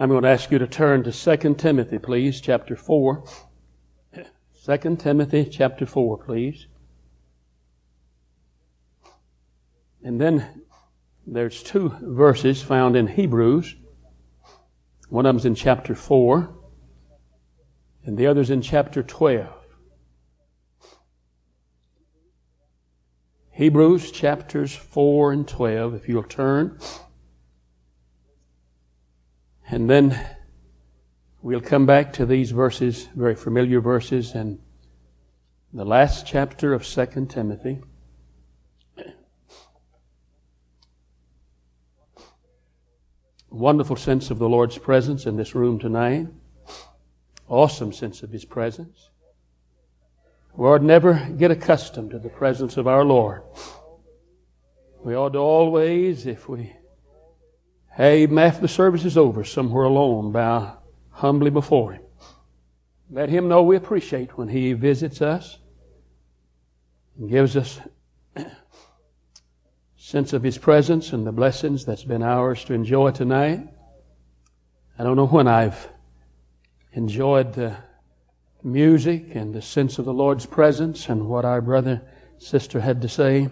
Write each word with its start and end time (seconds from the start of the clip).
I'm 0.00 0.10
going 0.10 0.22
to 0.22 0.28
ask 0.28 0.52
you 0.52 0.60
to 0.60 0.66
turn 0.68 1.02
to 1.02 1.12
2 1.12 1.54
Timothy, 1.56 1.98
please, 1.98 2.40
chapter 2.40 2.76
4. 2.76 3.24
2 4.64 4.96
Timothy, 4.96 5.44
chapter 5.44 5.86
4, 5.86 6.18
please. 6.18 6.68
And 10.04 10.20
then 10.20 10.62
there's 11.26 11.64
two 11.64 11.96
verses 12.00 12.62
found 12.62 12.94
in 12.94 13.08
Hebrews. 13.08 13.74
One 15.08 15.26
of 15.26 15.34
them's 15.34 15.44
in 15.44 15.56
chapter 15.56 15.96
4, 15.96 16.48
and 18.04 18.16
the 18.16 18.28
other's 18.28 18.50
in 18.50 18.62
chapter 18.62 19.02
12. 19.02 19.48
Hebrews 23.50 24.12
chapters 24.12 24.76
4 24.76 25.32
and 25.32 25.48
12, 25.48 25.94
if 25.94 26.08
you'll 26.08 26.22
turn. 26.22 26.78
And 29.70 29.88
then 29.88 30.18
we'll 31.42 31.60
come 31.60 31.84
back 31.84 32.14
to 32.14 32.24
these 32.24 32.52
verses, 32.52 33.06
very 33.14 33.34
familiar 33.34 33.80
verses, 33.80 34.34
and 34.34 34.58
the 35.74 35.84
last 35.84 36.26
chapter 36.26 36.72
of 36.72 36.86
2 36.86 37.26
Timothy. 37.26 37.80
Wonderful 43.50 43.96
sense 43.96 44.30
of 44.30 44.38
the 44.38 44.48
Lord's 44.48 44.78
presence 44.78 45.26
in 45.26 45.36
this 45.36 45.54
room 45.54 45.78
tonight. 45.78 46.28
Awesome 47.46 47.92
sense 47.92 48.22
of 48.22 48.30
His 48.30 48.46
presence. 48.46 49.10
Lord, 50.56 50.82
never 50.82 51.28
get 51.36 51.50
accustomed 51.50 52.12
to 52.12 52.18
the 52.18 52.30
presence 52.30 52.78
of 52.78 52.86
our 52.86 53.04
Lord. 53.04 53.42
We 55.04 55.14
ought 55.14 55.34
to 55.34 55.38
always, 55.38 56.26
if 56.26 56.48
we 56.48 56.72
Hey, 57.98 58.28
after 58.28 58.60
the 58.60 58.68
service 58.68 59.04
is 59.04 59.18
over, 59.18 59.42
somewhere 59.42 59.82
alone, 59.82 60.30
bow 60.30 60.78
humbly 61.10 61.50
before 61.50 61.94
Him. 61.94 62.02
Let 63.10 63.28
Him 63.28 63.48
know 63.48 63.64
we 63.64 63.74
appreciate 63.74 64.38
when 64.38 64.46
He 64.46 64.72
visits 64.72 65.20
us 65.20 65.58
and 67.18 67.28
gives 67.28 67.56
us 67.56 67.80
sense 69.96 70.32
of 70.32 70.44
His 70.44 70.58
presence 70.58 71.12
and 71.12 71.26
the 71.26 71.32
blessings 71.32 71.84
that's 71.84 72.04
been 72.04 72.22
ours 72.22 72.64
to 72.66 72.72
enjoy 72.72 73.10
tonight. 73.10 73.66
I 74.96 75.02
don't 75.02 75.16
know 75.16 75.26
when 75.26 75.48
I've 75.48 75.88
enjoyed 76.92 77.52
the 77.54 77.74
music 78.62 79.34
and 79.34 79.52
the 79.52 79.60
sense 79.60 79.98
of 79.98 80.04
the 80.04 80.14
Lord's 80.14 80.46
presence 80.46 81.08
and 81.08 81.28
what 81.28 81.44
our 81.44 81.60
brother, 81.60 82.02
sister 82.38 82.78
had 82.78 83.02
to 83.02 83.08
say 83.08 83.50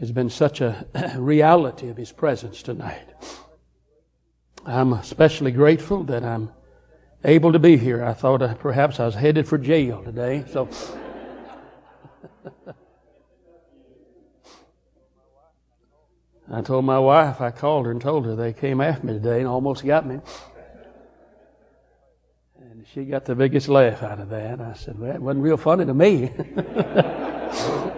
has 0.00 0.10
been 0.10 0.30
such 0.30 0.60
a 0.60 0.86
reality 1.18 1.88
of 1.88 1.96
His 1.96 2.10
presence 2.10 2.62
tonight. 2.62 3.06
I'm 4.66 4.94
especially 4.94 5.52
grateful 5.52 6.02
that 6.04 6.24
I'm 6.24 6.50
able 7.22 7.52
to 7.52 7.58
be 7.58 7.76
here. 7.76 8.02
I 8.02 8.14
thought 8.14 8.42
uh, 8.42 8.54
perhaps 8.54 8.98
I 8.98 9.06
was 9.06 9.14
headed 9.14 9.46
for 9.46 9.58
jail 9.58 10.02
today, 10.02 10.44
so. 10.50 10.68
I 16.52 16.62
told 16.62 16.84
my 16.84 16.98
wife, 16.98 17.40
I 17.40 17.52
called 17.52 17.86
her 17.86 17.92
and 17.92 18.00
told 18.00 18.24
her 18.24 18.34
they 18.34 18.52
came 18.52 18.80
after 18.80 19.06
me 19.06 19.12
today 19.12 19.38
and 19.38 19.46
almost 19.46 19.84
got 19.84 20.04
me. 20.04 20.18
And 22.58 22.84
she 22.92 23.04
got 23.04 23.24
the 23.24 23.36
biggest 23.36 23.68
laugh 23.68 24.02
out 24.02 24.18
of 24.18 24.30
that. 24.30 24.60
I 24.60 24.72
said, 24.72 24.98
well, 24.98 25.12
that 25.12 25.22
wasn't 25.22 25.44
real 25.44 25.56
funny 25.56 25.84
to 25.84 25.94
me. 25.94 26.32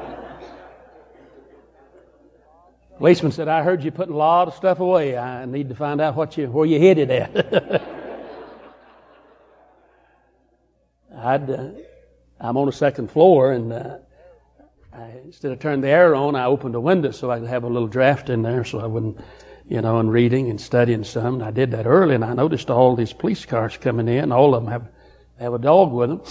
Policeman 3.03 3.33
said, 3.33 3.49
I 3.49 3.65
heard 3.65 3.83
you 3.83 3.91
putting 3.91 4.15
a 4.15 4.17
lot 4.17 4.47
of 4.47 4.55
stuff 4.55 4.79
away. 4.79 5.19
I 5.19 5.45
need 5.45 5.71
to 5.71 5.75
find 5.75 6.01
out 6.01 6.15
what 6.15 6.39
you, 6.39 6.47
where 6.47 6.65
you 6.65 6.79
hid 6.79 6.99
it 6.99 7.11
at. 7.11 7.83
I'd, 11.19 11.51
uh, 11.51 11.71
I'm 12.41 12.57
on 12.57 12.67
the 12.67 12.73
second 12.73 13.11
floor, 13.11 13.51
and 13.51 13.73
uh, 13.73 13.97
I, 14.93 15.15
instead 15.25 15.51
of 15.51 15.59
turning 15.59 15.81
the 15.81 15.89
air 15.89 16.15
on, 16.15 16.37
I 16.37 16.45
opened 16.45 16.77
a 16.77 16.81
window 16.81 17.11
so 17.11 17.29
I 17.29 17.41
could 17.41 17.49
have 17.49 17.65
a 17.65 17.69
little 17.69 17.89
draft 17.89 18.31
in 18.31 18.43
there 18.43 18.63
so 18.63 18.79
I 18.79 18.87
wouldn't, 18.87 19.19
you 19.69 19.81
know, 19.81 19.99
and 19.99 20.13
reading 20.13 20.49
and 20.49 20.61
studying 20.61 21.03
some. 21.03 21.35
And 21.35 21.43
I 21.43 21.51
did 21.51 21.73
that 21.73 21.87
early, 21.87 22.15
and 22.15 22.25
I 22.25 22.35
noticed 22.35 22.71
all 22.71 22.95
these 22.95 23.13
police 23.13 23.45
cars 23.45 23.77
coming 23.77 24.07
in. 24.07 24.31
All 24.31 24.55
of 24.55 24.63
them 24.63 24.71
have, 24.71 24.89
have 25.41 25.55
a 25.55 25.59
dog 25.59 25.91
with 25.91 26.09
them. 26.09 26.23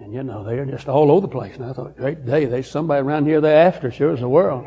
And, 0.00 0.12
you 0.12 0.24
know, 0.24 0.42
they're 0.42 0.64
just 0.64 0.88
all 0.88 1.12
over 1.12 1.20
the 1.20 1.28
place. 1.28 1.54
And 1.54 1.64
I 1.64 1.72
thought, 1.72 1.96
great 1.96 2.26
day, 2.26 2.46
there's 2.46 2.68
somebody 2.68 3.00
around 3.00 3.26
here 3.26 3.40
they're 3.40 3.64
after, 3.64 3.92
sure 3.92 4.12
as 4.12 4.18
the 4.18 4.28
world 4.28 4.66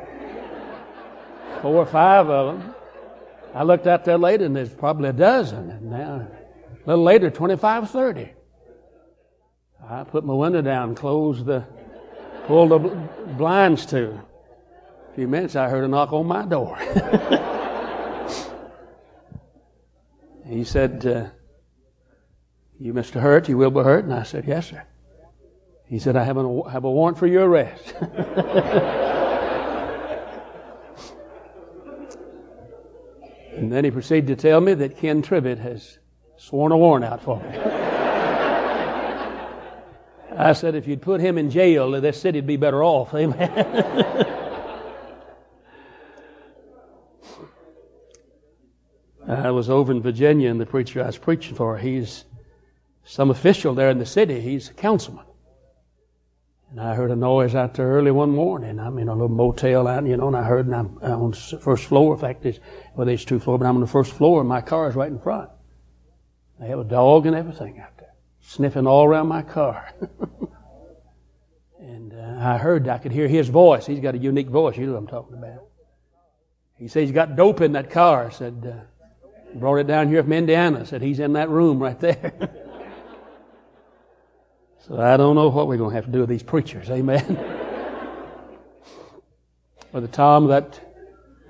four 1.62 1.76
or 1.76 1.86
five 1.86 2.30
of 2.30 2.60
them. 2.60 2.76
I 3.54 3.64
looked 3.64 3.88
out 3.88 4.06
there 4.06 4.18
later 4.18 4.46
and 4.46 4.56
there's 4.56 4.74
probably 4.74 5.10
a 5.10 5.14
dozen. 5.14 5.70
And 5.70 5.90
now, 5.90 6.28
a 6.86 6.90
little 6.90 7.04
later, 7.04 7.30
25 7.30 7.90
30. 7.90 8.32
I 9.90 10.04
put 10.04 10.26
my 10.26 10.34
window 10.34 10.62
down, 10.62 10.96
closed 10.96 11.46
the, 11.46 11.64
pulled 12.46 12.72
the 12.72 12.80
blinds 13.38 13.86
to. 13.88 14.12
A 14.12 15.16
few 15.16 15.28
minutes, 15.28 15.56
I 15.56 15.70
heard 15.70 15.84
a 15.84 15.88
knock 15.88 16.14
on 16.14 16.28
my 16.28 16.46
door. 16.46 16.78
he 20.48 20.64
said, 20.64 21.06
uh, 21.06 21.28
You, 22.80 22.94
Mr. 22.94 23.22
Hurt, 23.22 23.50
you 23.50 23.58
will 23.58 23.72
be 23.72 23.82
hurt? 23.82 24.04
And 24.04 24.14
I 24.14 24.24
said, 24.24 24.46
Yes, 24.46 24.68
sir. 24.68 24.84
He 25.88 26.00
said, 26.00 26.18
I 26.18 26.24
have 26.24 26.38
a, 26.38 26.70
have 26.70 26.84
a 26.84 26.92
warrant 26.92 27.18
for 27.18 27.28
your 27.28 27.48
arrest. 27.48 27.96
And 33.58 33.72
then 33.72 33.84
he 33.84 33.92
proceeded 33.92 34.28
to 34.28 34.36
tell 34.36 34.62
me 34.62 34.76
that 34.76 34.98
Ken 34.98 35.24
Tribbett 35.24 35.58
has 35.58 35.98
sworn 36.38 36.72
a 36.72 36.78
warrant 36.78 37.06
out 37.06 37.24
for 37.24 37.38
me. 37.38 37.58
I 40.38 40.54
said, 40.54 40.76
if 40.76 40.88
you'd 40.88 41.02
put 41.02 41.20
him 41.20 41.40
in 41.40 41.50
jail, 41.50 42.00
this 42.00 42.22
city'd 42.22 42.46
be 42.46 42.58
better 42.58 42.84
off. 42.84 43.16
Amen. 43.16 44.36
I 49.28 49.50
was 49.50 49.70
over 49.70 49.92
in 49.92 50.02
Virginia, 50.02 50.52
and 50.52 50.62
the 50.62 50.66
preacher 50.66 51.04
I 51.04 51.08
was 51.08 51.18
preaching 51.18 51.56
for, 51.56 51.78
he's 51.78 52.24
some 53.04 53.32
official 53.32 53.74
there 53.74 53.90
in 53.90 53.98
the 53.98 54.06
city. 54.06 54.40
He's 54.40 54.70
a 54.70 54.74
councilman. 54.74 55.26
And 56.72 56.82
I 56.82 56.96
heard 56.96 57.12
a 57.12 57.16
noise 57.16 57.56
out 57.56 57.76
there 57.76 57.88
early 57.88 58.12
one 58.12 58.32
morning. 58.32 58.80
I'm 58.80 58.98
in 58.98 59.08
a 59.08 59.14
little 59.14 59.30
motel 59.30 59.88
out, 59.88 60.06
you 60.06 60.18
know, 60.18 60.28
and 60.28 60.36
I 60.36 60.44
heard, 60.44 60.66
and 60.66 60.76
I'm 60.76 60.98
on 61.02 61.32
the 61.32 61.60
first 61.62 61.86
floor. 61.86 62.14
In 62.14 62.20
fact, 62.20 62.44
there's, 62.44 62.60
well, 62.96 63.08
there's 63.08 63.24
two 63.24 63.40
floors, 63.40 63.60
but 63.60 63.68
I'm 63.68 63.76
on 63.76 63.82
the 63.82 63.88
first 63.88 64.12
floor, 64.12 64.42
and 64.42 64.50
my 64.50 64.60
car 64.60 64.90
is 64.90 64.96
right 64.96 65.10
in 65.10 65.20
front. 65.20 65.50
They 66.60 66.68
have 66.68 66.80
a 66.80 66.84
dog 66.84 67.26
and 67.26 67.36
everything 67.36 67.80
out 67.80 67.98
there, 67.98 68.14
sniffing 68.42 68.86
all 68.86 69.06
around 69.06 69.28
my 69.28 69.44
car. 69.44 69.94
and 71.80 72.14
uh, 72.14 72.36
I 72.40 72.58
heard, 72.58 72.90
I 72.90 72.98
could 72.98 73.14
hear 73.14 73.30
his 73.30 73.48
voice. 73.48 73.86
He's 73.86 74.02
got 74.02 74.16
a 74.16 74.18
unique 74.18 74.50
voice. 74.50 74.76
You 74.78 74.88
know 74.88 74.94
what 74.94 75.00
I'm 75.00 75.08
talking 75.08 75.38
about. 75.38 75.68
He 76.78 76.90
said 76.90 77.04
he's 77.04 77.12
got 77.12 77.36
dope 77.36 77.62
in 77.62 77.72
that 77.74 77.90
car. 77.92 78.28
I 78.28 78.30
said, 78.30 78.86
uh, 79.56 79.58
brought 79.58 79.78
it 79.78 79.88
down 79.88 80.10
here 80.10 80.22
from 80.22 80.34
Indiana. 80.34 80.82
I 80.82 80.84
said 80.84 81.02
he's 81.02 81.20
in 81.20 81.34
that 81.34 81.50
room 81.50 81.80
right 81.80 82.00
there. 82.00 82.34
So 84.88 85.02
I 85.02 85.18
don't 85.18 85.36
know 85.36 85.50
what 85.50 85.68
we're 85.68 85.76
going 85.76 85.90
to 85.90 85.96
have 85.96 86.06
to 86.06 86.12
do 86.12 86.22
with 86.22 86.30
these 86.30 86.44
preachers. 86.44 86.90
Amen. 86.90 87.26
Brother 89.92 90.08
Tom, 90.08 90.48
that, 90.48 90.80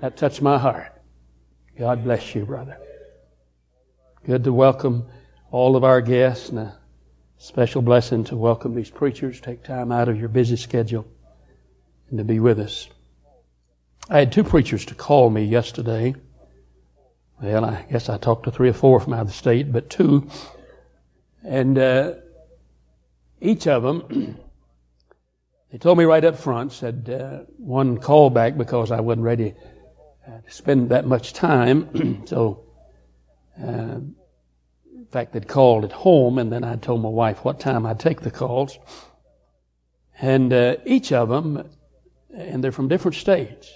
that 0.00 0.16
touched 0.16 0.42
my 0.42 0.58
heart. 0.58 0.92
God 1.78 2.02
bless 2.02 2.34
you, 2.34 2.44
brother. 2.44 2.76
Good 4.26 4.42
to 4.42 4.52
welcome 4.52 5.06
all 5.52 5.76
of 5.76 5.84
our 5.84 6.00
guests 6.00 6.48
and 6.48 6.58
a 6.58 6.76
special 7.36 7.80
blessing 7.80 8.24
to 8.24 8.36
welcome 8.36 8.74
these 8.74 8.90
preachers. 8.90 9.40
Take 9.40 9.62
time 9.62 9.92
out 9.92 10.08
of 10.08 10.18
your 10.18 10.28
busy 10.28 10.56
schedule 10.56 11.06
and 12.08 12.18
to 12.18 12.24
be 12.24 12.40
with 12.40 12.58
us. 12.58 12.88
I 14.10 14.18
had 14.18 14.32
two 14.32 14.42
preachers 14.42 14.84
to 14.86 14.96
call 14.96 15.30
me 15.30 15.44
yesterday. 15.44 16.16
Well, 17.40 17.64
I 17.64 17.86
guess 17.88 18.08
I 18.08 18.18
talked 18.18 18.46
to 18.46 18.50
three 18.50 18.70
or 18.70 18.74
four 18.74 18.98
from 18.98 19.12
out 19.12 19.20
of 19.20 19.26
the 19.28 19.32
state, 19.32 19.70
but 19.70 19.90
two. 19.90 20.28
And 21.44 21.78
uh, 21.78 22.14
each 23.40 23.66
of 23.66 23.82
them, 23.82 24.38
they 25.72 25.78
told 25.78 25.98
me 25.98 26.04
right 26.04 26.24
up 26.24 26.36
front, 26.36 26.72
said 26.72 27.08
uh, 27.10 27.50
one 27.56 27.98
call 27.98 28.30
back 28.30 28.56
because 28.56 28.90
I 28.90 29.00
wasn't 29.00 29.24
ready 29.24 29.54
uh, 30.26 30.40
to 30.40 30.50
spend 30.50 30.90
that 30.90 31.06
much 31.06 31.32
time. 31.32 32.22
so, 32.26 32.64
uh, 33.62 34.00
in 34.02 35.06
fact, 35.10 35.32
they'd 35.32 35.48
called 35.48 35.84
at 35.84 35.92
home, 35.92 36.38
and 36.38 36.52
then 36.52 36.64
I 36.64 36.76
told 36.76 37.02
my 37.02 37.08
wife 37.08 37.44
what 37.44 37.60
time 37.60 37.86
I'd 37.86 38.00
take 38.00 38.20
the 38.20 38.30
calls. 38.30 38.78
And 40.20 40.52
uh, 40.52 40.76
each 40.84 41.12
of 41.12 41.28
them, 41.28 41.68
and 42.34 42.62
they're 42.62 42.72
from 42.72 42.88
different 42.88 43.16
states, 43.16 43.72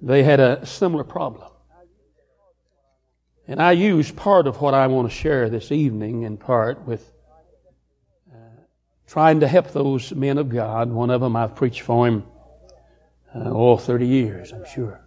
they 0.00 0.22
had 0.22 0.40
a 0.40 0.64
similar 0.64 1.04
problem. 1.04 1.50
And 3.46 3.62
I 3.62 3.72
use 3.72 4.10
part 4.10 4.46
of 4.46 4.60
what 4.60 4.74
I 4.74 4.86
want 4.88 5.08
to 5.08 5.14
share 5.14 5.48
this 5.48 5.72
evening 5.72 6.22
in 6.22 6.36
part 6.36 6.86
with 6.86 7.12
trying 9.08 9.40
to 9.40 9.48
help 9.48 9.72
those 9.72 10.12
men 10.14 10.38
of 10.38 10.50
God. 10.50 10.90
One 10.90 11.10
of 11.10 11.20
them 11.20 11.34
I've 11.34 11.56
preached 11.56 11.80
for 11.80 12.06
him, 12.06 12.24
uh, 13.34 13.44
oh, 13.46 13.76
30 13.76 14.06
years, 14.06 14.52
I'm 14.52 14.66
sure. 14.66 15.04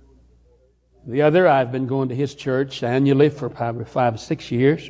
The 1.07 1.21
other, 1.21 1.48
I've 1.48 1.71
been 1.71 1.88
going 1.88 2.09
to 2.09 2.15
his 2.15 2.36
church 2.36 2.83
annually 2.83 3.30
for 3.30 3.50
probably 3.50 3.86
five, 3.86 4.19
six 4.19 4.51
years. 4.51 4.89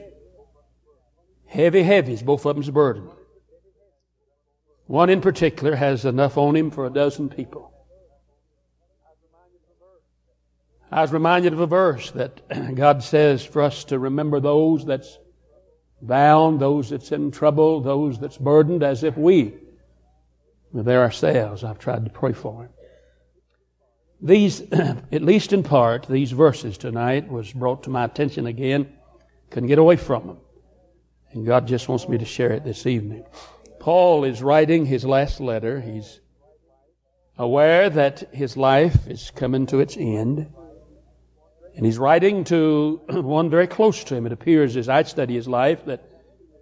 Heavy 1.45 1.83
heavies, 1.83 2.23
both 2.23 2.45
of 2.45 2.55
them's 2.55 2.69
a 2.69 2.71
burden. 2.71 3.09
One 4.87 5.09
in 5.09 5.21
particular 5.21 5.75
has 5.75 6.05
enough 6.05 6.37
on 6.37 6.55
him 6.55 6.71
for 6.71 6.85
a 6.85 6.89
dozen 6.89 7.29
people. 7.29 7.71
I 10.91 11.01
was 11.01 11.13
reminded 11.13 11.53
of 11.53 11.61
a 11.61 11.67
verse 11.67 12.11
that 12.11 12.41
God 12.75 13.03
says 13.03 13.45
for 13.45 13.61
us 13.61 13.85
to 13.85 13.99
remember 13.99 14.41
those 14.41 14.85
that's 14.85 15.17
bound, 16.01 16.59
those 16.59 16.89
that's 16.89 17.11
in 17.11 17.31
trouble, 17.31 17.81
those 17.81 18.19
that's 18.19 18.37
burdened, 18.37 18.83
as 18.83 19.03
if 19.03 19.17
we 19.17 19.53
were 20.71 20.83
there 20.83 21.01
ourselves. 21.01 21.63
I've 21.63 21.79
tried 21.79 22.05
to 22.05 22.11
pray 22.11 22.33
for 22.33 22.63
him. 22.63 22.69
These, 24.21 24.61
at 24.71 25.21
least 25.21 25.53
in 25.53 25.63
part, 25.63 26.07
these 26.07 26.31
verses 26.31 26.77
tonight 26.77 27.29
was 27.29 27.51
brought 27.53 27.83
to 27.83 27.89
my 27.89 28.05
attention 28.05 28.45
again. 28.45 28.93
Couldn't 29.49 29.67
get 29.67 29.79
away 29.79 29.95
from 29.95 30.27
them. 30.27 30.37
And 31.31 31.45
God 31.45 31.67
just 31.67 31.87
wants 31.87 32.07
me 32.07 32.17
to 32.17 32.25
share 32.25 32.51
it 32.51 32.63
this 32.63 32.85
evening. 32.85 33.23
Paul 33.79 34.25
is 34.25 34.43
writing 34.43 34.85
his 34.85 35.05
last 35.05 35.39
letter. 35.39 35.81
He's 35.81 36.19
aware 37.37 37.89
that 37.89 38.33
his 38.33 38.55
life 38.55 39.07
is 39.07 39.31
coming 39.31 39.65
to 39.67 39.79
its 39.79 39.97
end. 39.97 40.53
And 41.75 41.85
he's 41.85 41.97
writing 41.97 42.43
to 42.45 43.01
one 43.09 43.49
very 43.49 43.67
close 43.67 44.03
to 44.05 44.15
him. 44.15 44.25
It 44.25 44.31
appears 44.31 44.75
as 44.77 44.89
I 44.89 45.03
study 45.03 45.35
his 45.35 45.47
life 45.47 45.85
that 45.85 46.03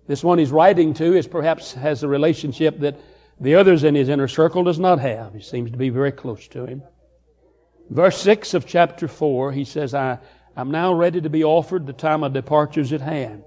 this 0.08 0.24
one 0.24 0.40
he's 0.40 0.52
writing 0.52 0.94
to 0.96 1.16
is 1.16 1.28
perhaps 1.28 1.74
has 1.74 2.04
a 2.04 2.08
relationship 2.08 2.80
that 2.80 3.00
the 3.40 3.56
others 3.56 3.84
in 3.84 3.96
his 3.96 4.10
inner 4.10 4.28
circle 4.28 4.64
does 4.64 4.80
not 4.80 5.00
have. 5.00 5.34
He 5.34 5.42
seems 5.42 5.72
to 5.72 5.78
be 5.78 5.90
very 5.90 6.12
close 6.12 6.48
to 6.50 6.66
him. 6.66 6.84
Verse 7.90 8.22
6 8.22 8.54
of 8.54 8.66
chapter 8.66 9.08
4, 9.08 9.52
he 9.52 9.66
says, 9.66 9.94
I, 9.94 10.20
I'm 10.56 10.72
now 10.72 10.94
ready 10.94 11.22
to 11.22 11.30
be 11.30 11.44
offered. 11.44 11.88
The 11.88 11.94
time 11.94 12.24
of 12.24 12.34
departure 12.34 12.82
is 12.82 12.94
at 12.94 13.02
hand. 13.02 13.44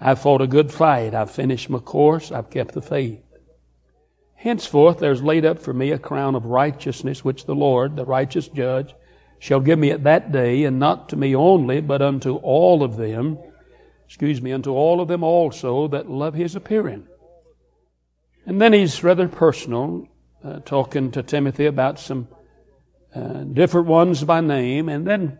I've 0.00 0.20
fought 0.20 0.40
a 0.40 0.46
good 0.46 0.72
fight. 0.72 1.14
I've 1.14 1.30
finished 1.30 1.68
my 1.68 1.78
course. 1.78 2.30
I've 2.30 2.50
kept 2.50 2.74
the 2.74 2.82
faith. 2.82 3.22
Henceforth, 4.34 4.98
there's 4.98 5.22
laid 5.22 5.44
up 5.44 5.58
for 5.58 5.74
me 5.74 5.90
a 5.90 5.98
crown 5.98 6.34
of 6.34 6.46
righteousness, 6.46 7.24
which 7.24 7.44
the 7.44 7.54
Lord, 7.54 7.96
the 7.96 8.06
righteous 8.06 8.48
judge, 8.48 8.94
shall 9.40 9.58
give 9.60 9.78
me 9.78 9.90
at 9.90 10.04
that 10.04 10.30
day, 10.30 10.64
and 10.64 10.78
not 10.78 11.08
to 11.08 11.16
me 11.16 11.34
only, 11.34 11.80
but 11.80 12.02
unto 12.02 12.36
all 12.36 12.84
of 12.84 12.96
them, 12.96 13.38
excuse 14.06 14.40
me, 14.40 14.52
unto 14.52 14.70
all 14.70 15.00
of 15.00 15.08
them 15.08 15.24
also 15.24 15.88
that 15.88 16.10
love 16.10 16.34
his 16.34 16.54
appearing. 16.54 17.08
And 18.44 18.60
then 18.60 18.74
he's 18.74 19.02
rather 19.02 19.28
personal, 19.28 20.06
uh, 20.44 20.60
talking 20.60 21.10
to 21.12 21.22
Timothy 21.22 21.64
about 21.66 21.98
some 21.98 22.28
uh, 23.14 23.44
different 23.44 23.86
ones 23.86 24.22
by 24.22 24.42
name. 24.42 24.90
And 24.90 25.06
then 25.06 25.38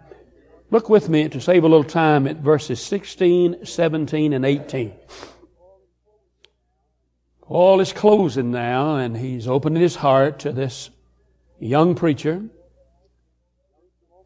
look 0.70 0.88
with 0.88 1.10
me 1.10 1.28
to 1.28 1.40
save 1.40 1.62
a 1.62 1.68
little 1.68 1.84
time 1.84 2.26
at 2.26 2.36
verses 2.36 2.80
16, 2.80 3.66
17, 3.66 4.32
and 4.32 4.46
18. 4.46 4.94
Paul 7.42 7.80
is 7.80 7.92
closing 7.92 8.50
now, 8.50 8.96
and 8.96 9.14
he's 9.14 9.46
opening 9.46 9.82
his 9.82 9.96
heart 9.96 10.38
to 10.40 10.52
this 10.52 10.88
young 11.58 11.94
preacher. 11.94 12.44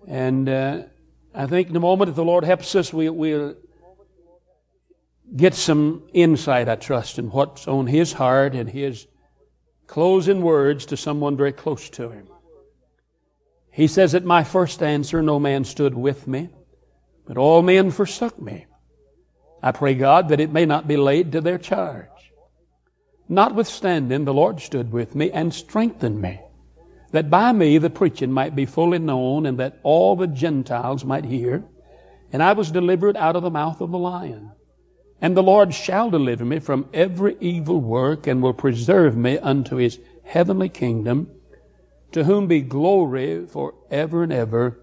And 0.07 0.49
uh, 0.49 0.83
I 1.35 1.47
think 1.47 1.69
in 1.69 1.75
the 1.75 1.81
moment, 1.81 2.11
if 2.11 2.17
the 2.17 2.25
Lord 2.25 2.45
helps 2.45 2.75
us, 2.75 2.93
we, 2.93 3.09
we'll 3.09 3.55
get 5.35 5.55
some 5.55 6.09
insight, 6.13 6.69
I 6.69 6.77
trust, 6.77 7.19
in 7.19 7.31
what's 7.31 7.67
on 7.67 7.87
his 7.87 8.13
heart 8.13 8.55
and 8.55 8.69
his 8.69 9.07
closing 9.87 10.43
words 10.43 10.87
to 10.87 10.97
someone 10.97 11.37
very 11.37 11.53
close 11.53 11.89
to 11.91 12.11
him. 12.11 12.29
He 13.71 13.87
says, 13.89 14.15
At 14.15 14.25
my 14.25 14.45
first 14.45 14.83
answer, 14.83 15.23
no 15.23 15.41
man 15.41 15.65
stood 15.65 15.95
with 15.95 16.29
me, 16.29 16.51
but 17.27 17.37
all 17.37 17.63
men 17.63 17.91
forsook 17.91 18.41
me. 18.41 18.67
I 19.63 19.73
pray 19.73 19.95
God 19.95 20.29
that 20.29 20.41
it 20.41 20.53
may 20.53 20.67
not 20.67 20.87
be 20.87 20.97
laid 20.97 21.33
to 21.33 21.41
their 21.41 21.59
charge. 21.59 22.09
Notwithstanding, 23.29 24.27
the 24.27 24.35
Lord 24.35 24.61
stood 24.61 24.93
with 24.93 25.15
me 25.15 25.31
and 25.31 25.53
strengthened 25.53 26.21
me, 26.21 26.41
that 27.15 27.31
by 27.31 27.53
me 27.53 27.79
the 27.79 27.91
preaching 27.91 28.33
might 28.33 28.57
be 28.57 28.67
fully 28.67 28.99
known, 28.99 29.47
and 29.47 29.57
that 29.61 29.79
all 29.85 30.17
the 30.17 30.27
Gentiles 30.27 31.05
might 31.05 31.25
hear. 31.25 31.63
And 32.33 32.43
I 32.43 32.55
was 32.55 32.73
delivered 32.73 33.17
out 33.17 33.37
of 33.37 33.45
the 33.45 33.53
mouth 33.53 33.81
of 33.81 33.93
the 33.93 33.99
lion. 33.99 34.51
And 35.21 35.37
the 35.37 35.43
Lord 35.43 35.73
shall 35.73 36.11
deliver 36.11 36.45
me 36.45 36.59
from 36.59 36.89
every 36.93 37.37
evil 37.39 37.81
work, 37.81 38.27
and 38.27 38.43
will 38.43 38.53
preserve 38.53 39.17
me 39.17 39.39
unto 39.39 39.77
his 39.77 40.01
heavenly 40.25 40.69
kingdom 40.69 41.31
to 42.11 42.25
whom 42.25 42.49
be 42.49 42.63
glory 42.63 43.47
forever 43.47 44.25
and 44.25 44.33
ever. 44.33 44.81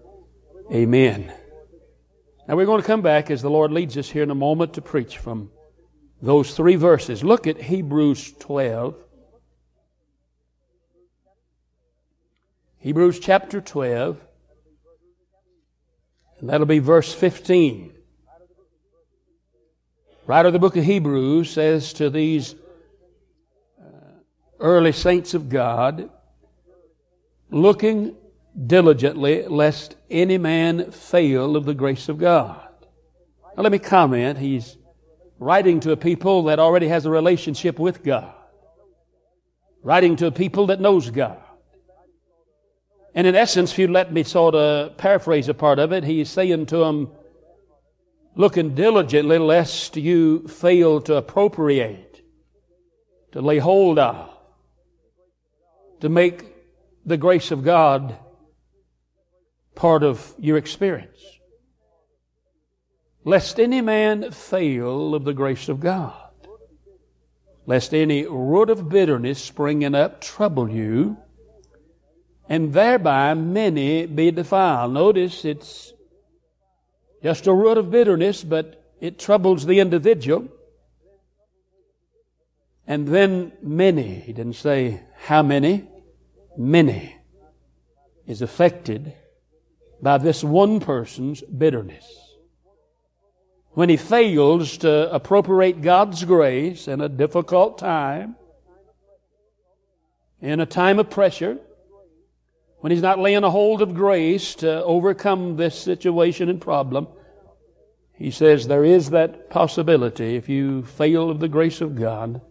Amen. 0.72 1.34
Now 2.48 2.56
we're 2.56 2.64
going 2.64 2.80
to 2.80 2.86
come 2.86 3.02
back 3.02 3.30
as 3.30 3.42
the 3.42 3.50
Lord 3.50 3.72
leads 3.72 3.98
us 3.98 4.08
here 4.08 4.22
in 4.22 4.30
a 4.30 4.34
moment 4.34 4.72
to 4.72 4.80
preach 4.80 5.18
from 5.18 5.50
those 6.22 6.56
three 6.56 6.76
verses. 6.76 7.22
Look 7.22 7.46
at 7.46 7.60
Hebrews 7.60 8.32
12. 8.38 8.96
Hebrews 12.82 13.20
chapter 13.20 13.60
12. 13.60 14.20
And 16.40 16.50
that'll 16.50 16.66
be 16.66 16.80
verse 16.80 17.14
15. 17.14 17.92
Writer 20.26 20.48
of 20.48 20.52
the 20.52 20.58
book 20.58 20.76
of 20.76 20.82
Hebrews 20.82 21.48
says 21.48 21.92
to 21.94 22.10
these 22.10 22.56
uh, 23.80 23.84
early 24.58 24.90
saints 24.90 25.34
of 25.34 25.48
God, 25.48 26.10
looking 27.50 28.16
diligently 28.66 29.46
lest 29.46 29.94
any 30.10 30.38
man 30.38 30.90
fail 30.90 31.54
of 31.54 31.64
the 31.64 31.74
grace 31.74 32.08
of 32.08 32.18
God. 32.18 32.68
Now 33.56 33.62
let 33.62 33.70
me 33.70 33.78
comment. 33.78 34.38
He's 34.38 34.76
writing 35.38 35.78
to 35.80 35.92
a 35.92 35.96
people 35.96 36.44
that 36.44 36.58
already 36.58 36.88
has 36.88 37.06
a 37.06 37.10
relationship 37.10 37.78
with 37.78 38.02
God. 38.02 38.34
Writing 39.84 40.16
to 40.16 40.26
a 40.26 40.32
people 40.32 40.66
that 40.66 40.80
knows 40.80 41.08
God. 41.08 41.41
And 43.14 43.26
in 43.26 43.34
essence, 43.34 43.72
if 43.72 43.78
you 43.78 43.88
let 43.88 44.12
me 44.12 44.22
sort 44.22 44.54
of 44.54 44.96
paraphrase 44.96 45.48
a 45.48 45.54
part 45.54 45.78
of 45.78 45.92
it, 45.92 46.04
he's 46.04 46.30
saying 46.30 46.66
to 46.66 46.78
them, 46.78 47.10
looking 48.34 48.74
diligently 48.74 49.38
lest 49.38 49.96
you 49.96 50.48
fail 50.48 51.00
to 51.02 51.16
appropriate, 51.16 52.22
to 53.32 53.42
lay 53.42 53.58
hold 53.58 53.98
of, 53.98 54.30
to 56.00 56.08
make 56.08 56.46
the 57.04 57.16
grace 57.16 57.50
of 57.50 57.64
God 57.64 58.16
part 59.74 60.02
of 60.02 60.34
your 60.38 60.56
experience. 60.56 61.20
Lest 63.24 63.60
any 63.60 63.80
man 63.80 64.30
fail 64.30 65.14
of 65.14 65.24
the 65.24 65.34
grace 65.34 65.68
of 65.68 65.80
God. 65.80 66.14
Lest 67.66 67.94
any 67.94 68.26
root 68.26 68.70
of 68.70 68.88
bitterness 68.88 69.40
springing 69.40 69.94
up 69.94 70.20
trouble 70.20 70.68
you, 70.68 71.16
and 72.52 72.74
thereby 72.74 73.32
many 73.32 74.04
be 74.04 74.30
defiled. 74.30 74.92
Notice 74.92 75.46
it's 75.46 75.94
just 77.22 77.46
a 77.46 77.54
root 77.54 77.78
of 77.78 77.90
bitterness, 77.90 78.44
but 78.44 78.92
it 79.00 79.18
troubles 79.18 79.64
the 79.64 79.80
individual. 79.80 80.46
And 82.86 83.08
then 83.08 83.52
many, 83.62 84.20
he 84.20 84.34
didn't 84.34 84.56
say 84.56 85.00
how 85.16 85.42
many, 85.42 85.88
many 86.54 87.16
is 88.26 88.42
affected 88.42 89.14
by 90.02 90.18
this 90.18 90.44
one 90.44 90.78
person's 90.78 91.40
bitterness. 91.40 92.04
When 93.70 93.88
he 93.88 93.96
fails 93.96 94.76
to 94.78 95.10
appropriate 95.10 95.80
God's 95.80 96.22
grace 96.26 96.86
in 96.86 97.00
a 97.00 97.08
difficult 97.08 97.78
time, 97.78 98.36
in 100.42 100.60
a 100.60 100.66
time 100.66 100.98
of 100.98 101.08
pressure, 101.08 101.58
when 102.82 102.92
he's 102.92 103.00
not 103.00 103.18
laying 103.18 103.42
a 103.42 103.50
hold 103.50 103.80
of 103.80 103.94
grace 103.94 104.54
to 104.56 104.84
overcome 104.84 105.56
this 105.56 105.78
situation 105.78 106.50
and 106.50 106.60
problem, 106.60 107.08
he 108.12 108.30
says 108.30 108.66
there 108.66 108.84
is 108.84 109.10
that 109.10 109.48
possibility 109.48 110.36
if 110.36 110.48
you 110.48 110.82
fail 110.82 111.30
of 111.30 111.40
the 111.40 111.48
grace 111.48 111.80
of 111.80 111.96
God 111.96 112.42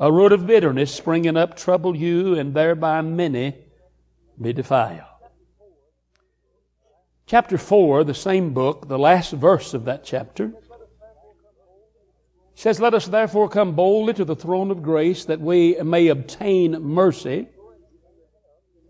a 0.00 0.12
root 0.12 0.32
of 0.32 0.46
bitterness 0.46 0.94
springing 0.94 1.36
up 1.36 1.56
trouble 1.56 1.96
you, 1.96 2.34
and 2.34 2.54
thereby 2.54 3.00
many 3.00 3.54
be 4.40 4.52
defiled. 4.52 5.02
Chapter 7.26 7.58
4, 7.58 8.04
the 8.04 8.14
same 8.14 8.54
book, 8.54 8.88
the 8.88 8.98
last 8.98 9.32
verse 9.32 9.74
of 9.74 9.84
that 9.84 10.04
chapter, 10.04 10.52
says, 12.54 12.80
Let 12.80 12.94
us 12.94 13.06
therefore 13.06 13.48
come 13.48 13.74
boldly 13.74 14.14
to 14.14 14.24
the 14.24 14.36
throne 14.36 14.70
of 14.70 14.82
grace 14.82 15.24
that 15.24 15.40
we 15.40 15.74
may 15.82 16.08
obtain 16.08 16.80
mercy 16.80 17.48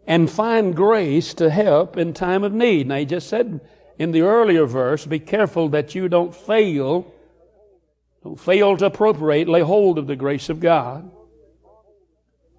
and 0.09 0.29
find 0.29 0.75
grace 0.75 1.35
to 1.35 1.51
help 1.51 1.97
in 1.97 2.13
time 2.13 2.43
of 2.43 2.53
need. 2.53 2.89
Now, 2.89 2.97
he 2.97 3.05
just 3.05 3.29
said 3.29 3.61
in 3.97 4.11
the 4.11 4.23
earlier 4.23 4.67
verse, 4.67 5.07
Be 5.07 5.21
careful 5.21 5.69
that 5.69 5.95
you 5.95 6.09
don't 6.09 6.35
fail 6.35 7.15
don't 8.25 8.41
fail 8.41 8.77
to 8.77 8.87
appropriate, 8.87 9.49
lay 9.49 9.61
hold 9.61 9.97
of 9.97 10.09
the 10.09 10.17
grace 10.17 10.49
of 10.49 10.59
God. 10.59 11.09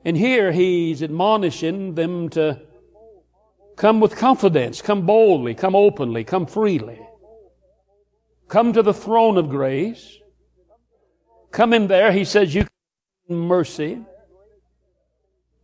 And 0.05 0.15
here 0.15 0.53
he's 0.53 1.03
admonishing 1.03 1.95
them 1.95 2.29
to 2.29 2.61
Come 3.79 4.01
with 4.01 4.17
confidence. 4.17 4.81
Come 4.81 5.05
boldly. 5.05 5.55
Come 5.55 5.73
openly. 5.73 6.25
Come 6.25 6.47
freely. 6.47 6.99
Come 8.49 8.73
to 8.73 8.83
the 8.83 8.93
throne 8.93 9.37
of 9.37 9.49
grace. 9.49 10.17
Come 11.51 11.71
in 11.71 11.87
there. 11.87 12.11
He 12.11 12.25
says 12.25 12.53
you 12.53 12.67
can 13.27 13.37
mercy 13.37 14.03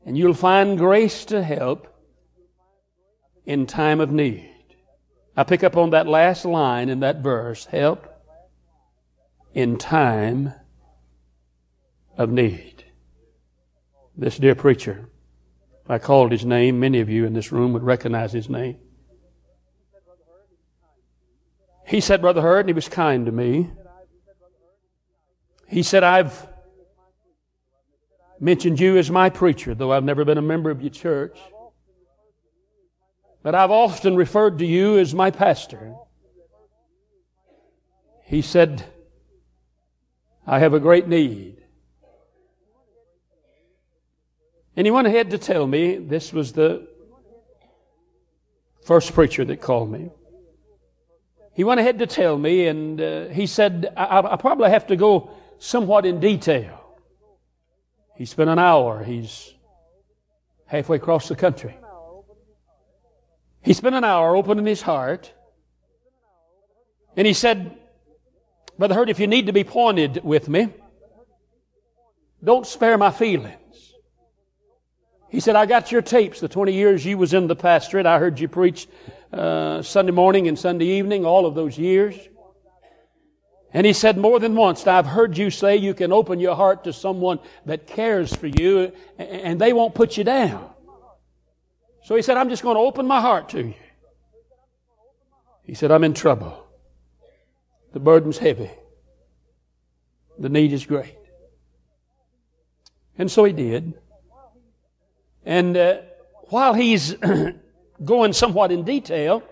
and 0.06 0.18
you'll 0.18 0.36
find 0.36 0.78
grace 0.78 1.26
to 1.26 1.44
help 1.44 1.88
in 3.46 3.66
time 3.66 4.00
of 4.00 4.12
need. 4.12 4.52
I 5.36 5.44
pick 5.44 5.64
up 5.64 5.76
on 5.76 5.90
that 5.90 6.08
last 6.08 6.46
line 6.46 6.90
in 6.90 7.02
that 7.02 7.18
verse 7.18 7.66
help 7.66 8.08
in 9.54 9.78
time 9.78 10.54
of 12.18 12.30
need. 12.30 12.86
This 14.16 14.38
dear 14.38 14.56
preacher, 14.56 15.10
if 15.84 15.92
I 15.92 15.98
called 15.98 16.32
his 16.32 16.46
name, 16.46 16.80
many 16.80 17.02
of 17.02 17.10
you 17.10 17.26
in 17.26 17.34
this 17.34 17.52
room 17.52 17.74
would 17.74 17.84
recognize 17.84 18.32
his 18.32 18.50
name. 18.50 18.78
He 21.86 22.00
said, 22.00 22.22
Brother 22.22 22.42
Hurt, 22.42 22.62
and 22.62 22.70
he 22.70 22.74
was 22.74 22.88
kind 22.88 23.26
to 23.26 23.32
me. 23.32 23.70
He 25.68 25.84
said, 25.84 26.04
I've 26.04 26.48
mentioned 28.40 28.80
you 28.80 28.98
as 28.98 29.10
my 29.10 29.30
preacher, 29.30 29.74
though 29.74 29.92
I've 29.92 30.04
never 30.04 30.26
been 30.26 30.38
a 30.38 30.42
member 30.42 30.70
of 30.70 30.82
your 30.82 30.90
church. 30.90 31.38
But 33.44 33.56
I've 33.56 33.72
often 33.72 34.16
referred 34.16 34.60
to 34.60 34.66
you 34.66 34.98
as 34.98 35.14
my 35.14 35.32
pastor. 35.32 35.94
He 38.24 38.42
said, 38.42 38.84
I 40.48 40.60
have 40.60 40.74
a 40.74 40.80
great 40.80 41.08
need. 41.08 41.62
And 44.76 44.86
he 44.86 44.92
went 44.92 45.08
ahead 45.08 45.32
to 45.32 45.38
tell 45.38 45.66
me 45.66 45.98
this 45.98 46.34
was 46.34 46.54
the 46.54 46.88
first 48.84 49.14
preacher 49.14 49.46
that 49.46 49.62
called 49.62 49.92
me. 49.92 50.10
He 51.54 51.64
went 51.64 51.80
ahead 51.80 52.00
to 52.00 52.08
tell 52.08 52.38
me, 52.38 52.68
and 52.68 53.00
uh, 53.00 53.26
he 53.28 53.48
said, 53.48 53.94
I, 53.96 54.20
I 54.20 54.36
probably 54.36 54.70
have 54.70 54.88
to 54.88 54.98
go 54.98 55.32
somewhat 55.58 56.06
in 56.06 56.20
detail. 56.20 56.85
He 58.16 58.26
spent 58.26 58.50
an 58.50 58.60
hour. 58.60 59.04
He's 59.04 59.54
halfway 60.66 60.98
across 60.98 61.28
the 61.28 61.36
country. 61.36 61.78
He 63.62 63.74
spent 63.74 63.96
an 63.96 64.04
hour 64.04 64.36
opening 64.36 64.66
his 64.66 64.82
heart. 64.82 65.34
And 67.18 67.26
he 67.26 67.34
said, 67.34 67.78
Brother 68.78 68.96
Hurt, 68.96 69.10
if 69.10 69.20
you 69.20 69.28
need 69.28 69.48
to 69.48 69.54
be 69.54 69.64
pointed 69.64 70.24
with 70.24 70.48
me, 70.48 70.70
don't 72.44 72.68
spare 72.68 72.98
my 72.98 73.12
feelings. 73.12 73.94
He 75.30 75.40
said, 75.40 75.56
I 75.56 75.66
got 75.66 75.92
your 75.92 76.02
tapes, 76.02 76.40
the 76.40 76.48
20 76.48 76.74
years 76.74 77.06
you 77.06 77.18
was 77.18 77.34
in 77.34 77.48
the 77.48 77.56
pastorate. 77.56 78.06
I 78.06 78.20
heard 78.20 78.40
you 78.40 78.48
preach 78.48 78.88
uh, 79.34 79.82
Sunday 79.82 80.12
morning 80.12 80.48
and 80.48 80.58
Sunday 80.58 80.86
evening, 80.86 81.26
all 81.26 81.46
of 81.46 81.56
those 81.56 81.78
years. 81.78 82.16
And 83.76 83.86
he 83.86 83.92
said 83.92 84.18
more 84.18 84.40
than 84.40 84.56
once, 84.56 84.88
I've 84.88 85.06
heard 85.06 85.38
you 85.38 85.50
say 85.50 85.76
you 85.76 85.94
can 85.94 86.14
open 86.14 86.40
your 86.40 86.56
heart 86.56 86.86
to 86.86 86.94
someone 86.94 87.40
that 87.66 87.88
cares 87.88 88.34
for 88.34 88.48
you 88.48 88.94
and 89.18 89.60
they 89.60 89.74
won't 89.74 89.94
put 89.94 90.16
you 90.16 90.24
down. 90.24 90.70
So 92.04 92.16
he 92.16 92.22
said, 92.22 92.38
I'm 92.38 92.48
just 92.48 92.64
going 92.64 92.78
to 92.78 92.80
open 92.80 93.06
my 93.06 93.20
heart 93.20 93.50
to 93.50 93.62
you. 93.62 93.74
He 95.64 95.74
said, 95.74 95.92
I'm 95.92 96.06
in 96.06 96.14
trouble. 96.14 96.66
The 97.92 98.00
burden's 98.00 98.38
heavy. 98.38 98.72
The 100.40 100.48
need 100.48 100.72
is 100.72 100.86
great. 100.86 101.18
And 103.18 103.30
so 103.30 103.44
he 103.44 103.52
did. 103.52 103.94
And 105.44 105.76
uh, 105.76 105.98
while 106.44 106.76
he's 106.76 107.14
going 108.06 108.32
somewhat 108.32 108.72
in 108.72 108.86
detail, 108.86 109.44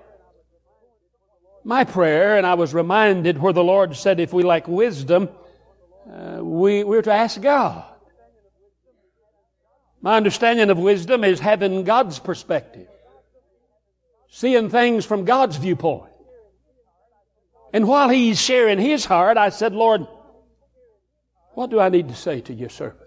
my 1.63 1.84
prayer, 1.84 2.38
and 2.38 2.46
I 2.46 2.55
was 2.55 2.74
reminded 2.74 3.38
where 3.38 3.53
the 3.53 3.63
Lord 3.63 3.96
said 3.96 4.20
if 4.20 4.34
we 4.34 4.43
lack 4.43 4.67
wisdom, 4.67 5.29
uh, 6.10 6.43
we, 6.43 6.84
we're 6.84 7.01
to 7.01 7.13
ask 7.13 7.41
God. 7.41 7.86
My 10.01 10.17
understanding 10.17 10.70
of 10.70 10.77
wisdom 10.77 11.24
is 11.24 11.39
having 11.39 11.86
God's 11.86 12.20
perspective, 12.20 12.89
seeing 14.29 14.70
things 14.70 15.05
from 15.05 15.24
God's 15.24 15.55
viewpoint. 15.55 16.12
And 17.72 17.88
while 17.88 18.10
he's 18.10 18.39
sharing 18.39 18.79
his 18.79 19.05
heart, 19.05 19.38
I 19.38 19.50
said, 19.50 19.74
Lord, 19.74 20.05
what 21.53 21.70
do 21.70 21.79
I 21.79 21.89
need 21.89 22.10
to 22.10 22.15
say 22.15 22.41
to 22.41 22.53
your 22.53 22.70
servant? 22.70 23.00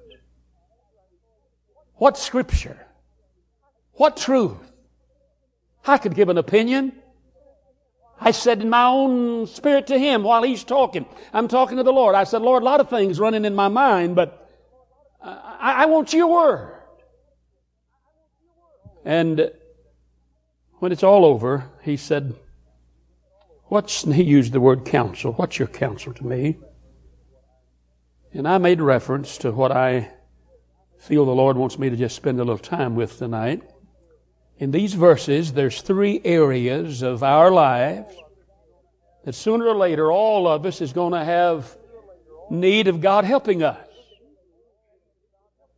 What 1.96 2.16
scripture? 2.16 2.86
What 3.92 4.16
truth? 4.16 4.56
I 5.86 5.98
could 5.98 6.14
give 6.14 6.28
an 6.28 6.38
opinion. 6.38 6.92
I 8.20 8.30
said 8.30 8.62
in 8.62 8.70
my 8.70 8.84
own 8.84 9.46
spirit 9.46 9.88
to 9.88 9.98
him 9.98 10.22
while 10.22 10.42
he's 10.42 10.64
talking, 10.64 11.06
I'm 11.32 11.48
talking 11.48 11.76
to 11.76 11.82
the 11.82 11.92
Lord. 11.92 12.14
I 12.14 12.24
said, 12.24 12.42
Lord, 12.42 12.62
a 12.62 12.66
lot 12.66 12.80
of 12.80 12.88
things 12.88 13.20
running 13.20 13.44
in 13.44 13.54
my 13.54 13.68
mind, 13.68 14.16
but 14.16 14.50
uh, 15.22 15.38
I, 15.60 15.82
I 15.82 15.86
want 15.86 16.12
your 16.12 16.28
word. 16.28 16.82
And 19.04 19.50
when 20.78 20.92
it's 20.92 21.02
all 21.02 21.24
over, 21.24 21.70
he 21.82 21.96
said, 21.96 22.34
What's, 23.68 24.04
he 24.04 24.22
used 24.22 24.52
the 24.52 24.60
word 24.60 24.84
counsel. 24.84 25.32
What's 25.32 25.58
your 25.58 25.66
counsel 25.66 26.12
to 26.14 26.26
me? 26.26 26.56
And 28.32 28.46
I 28.46 28.58
made 28.58 28.80
reference 28.80 29.38
to 29.38 29.50
what 29.50 29.72
I 29.72 30.12
feel 30.98 31.24
the 31.24 31.32
Lord 31.32 31.56
wants 31.56 31.78
me 31.78 31.90
to 31.90 31.96
just 31.96 32.14
spend 32.14 32.38
a 32.38 32.44
little 32.44 32.58
time 32.58 32.94
with 32.94 33.18
tonight. 33.18 33.62
In 34.58 34.70
these 34.70 34.94
verses, 34.94 35.52
there's 35.52 35.82
three 35.82 36.20
areas 36.24 37.02
of 37.02 37.22
our 37.22 37.50
lives 37.50 38.14
that 39.24 39.34
sooner 39.34 39.66
or 39.66 39.76
later 39.76 40.10
all 40.10 40.48
of 40.48 40.64
us 40.64 40.80
is 40.80 40.92
going 40.92 41.12
to 41.12 41.24
have 41.24 41.76
need 42.48 42.88
of 42.88 43.00
God 43.00 43.24
helping 43.24 43.62
us. 43.62 43.86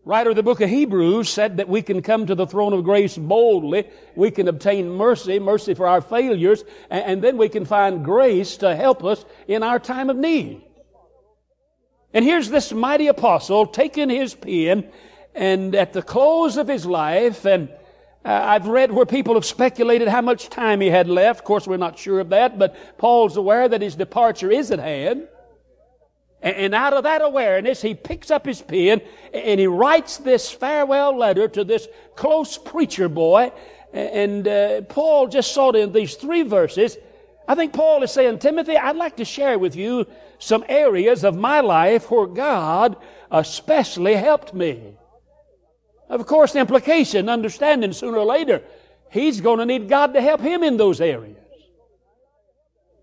Writer 0.04 0.30
of 0.30 0.37
the 0.37 0.42
book 0.42 0.61
of 0.61 0.70
Hebrews 0.70 1.28
said 1.28 1.56
that 1.56 1.68
we 1.68 1.82
can 1.82 2.02
come 2.02 2.26
to 2.26 2.35
the 2.35 2.47
throne 2.47 2.73
of 2.73 2.85
grace 2.85 3.18
boldly. 3.18 3.88
We 4.14 4.30
can 4.30 4.49
obtain 4.49 4.88
mercy, 4.88 5.38
mercy 5.38 5.75
for 5.75 5.87
our 5.87 6.00
failures, 6.00 6.64
and, 6.88 7.20
then 7.20 7.37
we 7.37 7.49
can 7.49 7.64
find 7.64 8.04
grace 8.04 8.58
to 8.58 8.75
help 8.75 9.04
us 9.04 9.25
in 9.49 9.62
our 9.62 9.78
time 9.78 10.08
of 10.08 10.16
need. 10.16 10.62
And 12.14 12.25
here's 12.25 12.49
this 12.49 12.73
mighty 12.73 13.08
apostle 13.08 13.66
taking 13.66 14.08
his 14.08 14.35
pen 14.35 14.90
and 15.35 15.75
at 15.75 15.92
the 15.92 16.02
close 16.02 16.56
of 16.56 16.68
his 16.68 16.87
life 16.87 17.44
and 17.44 17.68
uh, 18.28 18.44
I've 18.44 18.66
read 18.66 18.92
where 18.92 19.06
people 19.06 19.32
have 19.35 19.47
speculated 19.47 20.06
how 20.06 20.20
much 20.20 20.50
time 20.50 20.82
he 20.82 20.88
had 20.88 21.08
left. 21.08 21.40
Of 21.40 21.44
course, 21.47 21.66
we're 21.66 21.78
not 21.78 21.99
sure 21.99 22.20
of 22.20 22.28
that, 22.28 22.58
but 22.58 22.76
Paul's 22.99 23.38
aware 23.38 23.66
that 23.66 23.80
his 23.80 23.94
departure 23.94 24.50
is 24.50 24.70
at 24.70 24.80
hand. 24.80 25.28
And 26.42 26.75
out 26.75 26.92
of 26.92 27.04
that 27.04 27.23
awareness, 27.23 27.80
he 27.80 27.94
picks 27.94 28.30
up 28.30 28.44
his 28.44 28.61
pen 28.61 29.00
and 29.32 29.58
he 29.58 29.66
writes 29.66 30.18
this 30.18 30.50
farewell 30.50 31.16
letter 31.16 31.49
to 31.49 31.64
this 31.64 31.88
close 32.16 32.58
preacher 32.58 33.08
boy. 33.08 33.50
And 33.94 34.47
uh, 34.47 34.82
Paul 34.82 35.28
just 35.28 35.54
saw 35.54 35.70
in 35.70 35.92
these 35.92 36.14
three 36.16 36.42
verses, 36.42 36.99
I 37.49 37.54
think 37.54 37.73
Paul 37.73 38.02
is 38.02 38.12
saying, 38.12 38.40
Timothy, 38.40 38.76
I'd 38.76 38.97
like 38.97 39.16
to 39.16 39.25
share 39.25 39.58
with 39.58 39.75
you 39.75 40.06
some 40.38 40.66
areas 40.68 41.25
of 41.25 41.35
my 41.35 41.61
life 41.61 42.11
where 42.11 42.26
God 42.26 42.99
especially 43.30 44.16
helped 44.16 44.52
me. 44.52 44.98
Of 46.09 46.27
course, 46.27 46.53
the 46.53 46.61
implication, 46.61 47.29
understanding 47.29 47.93
sooner 47.93 48.19
or 48.19 48.25
later, 48.25 48.62
he's 49.11 49.41
going 49.41 49.59
to 49.59 49.67
need 49.67 49.88
God 49.88 50.15
to 50.15 50.21
help 50.21 50.41
him 50.41 50.62
in 50.62 50.77
those 50.77 51.00
areas. 51.00 51.37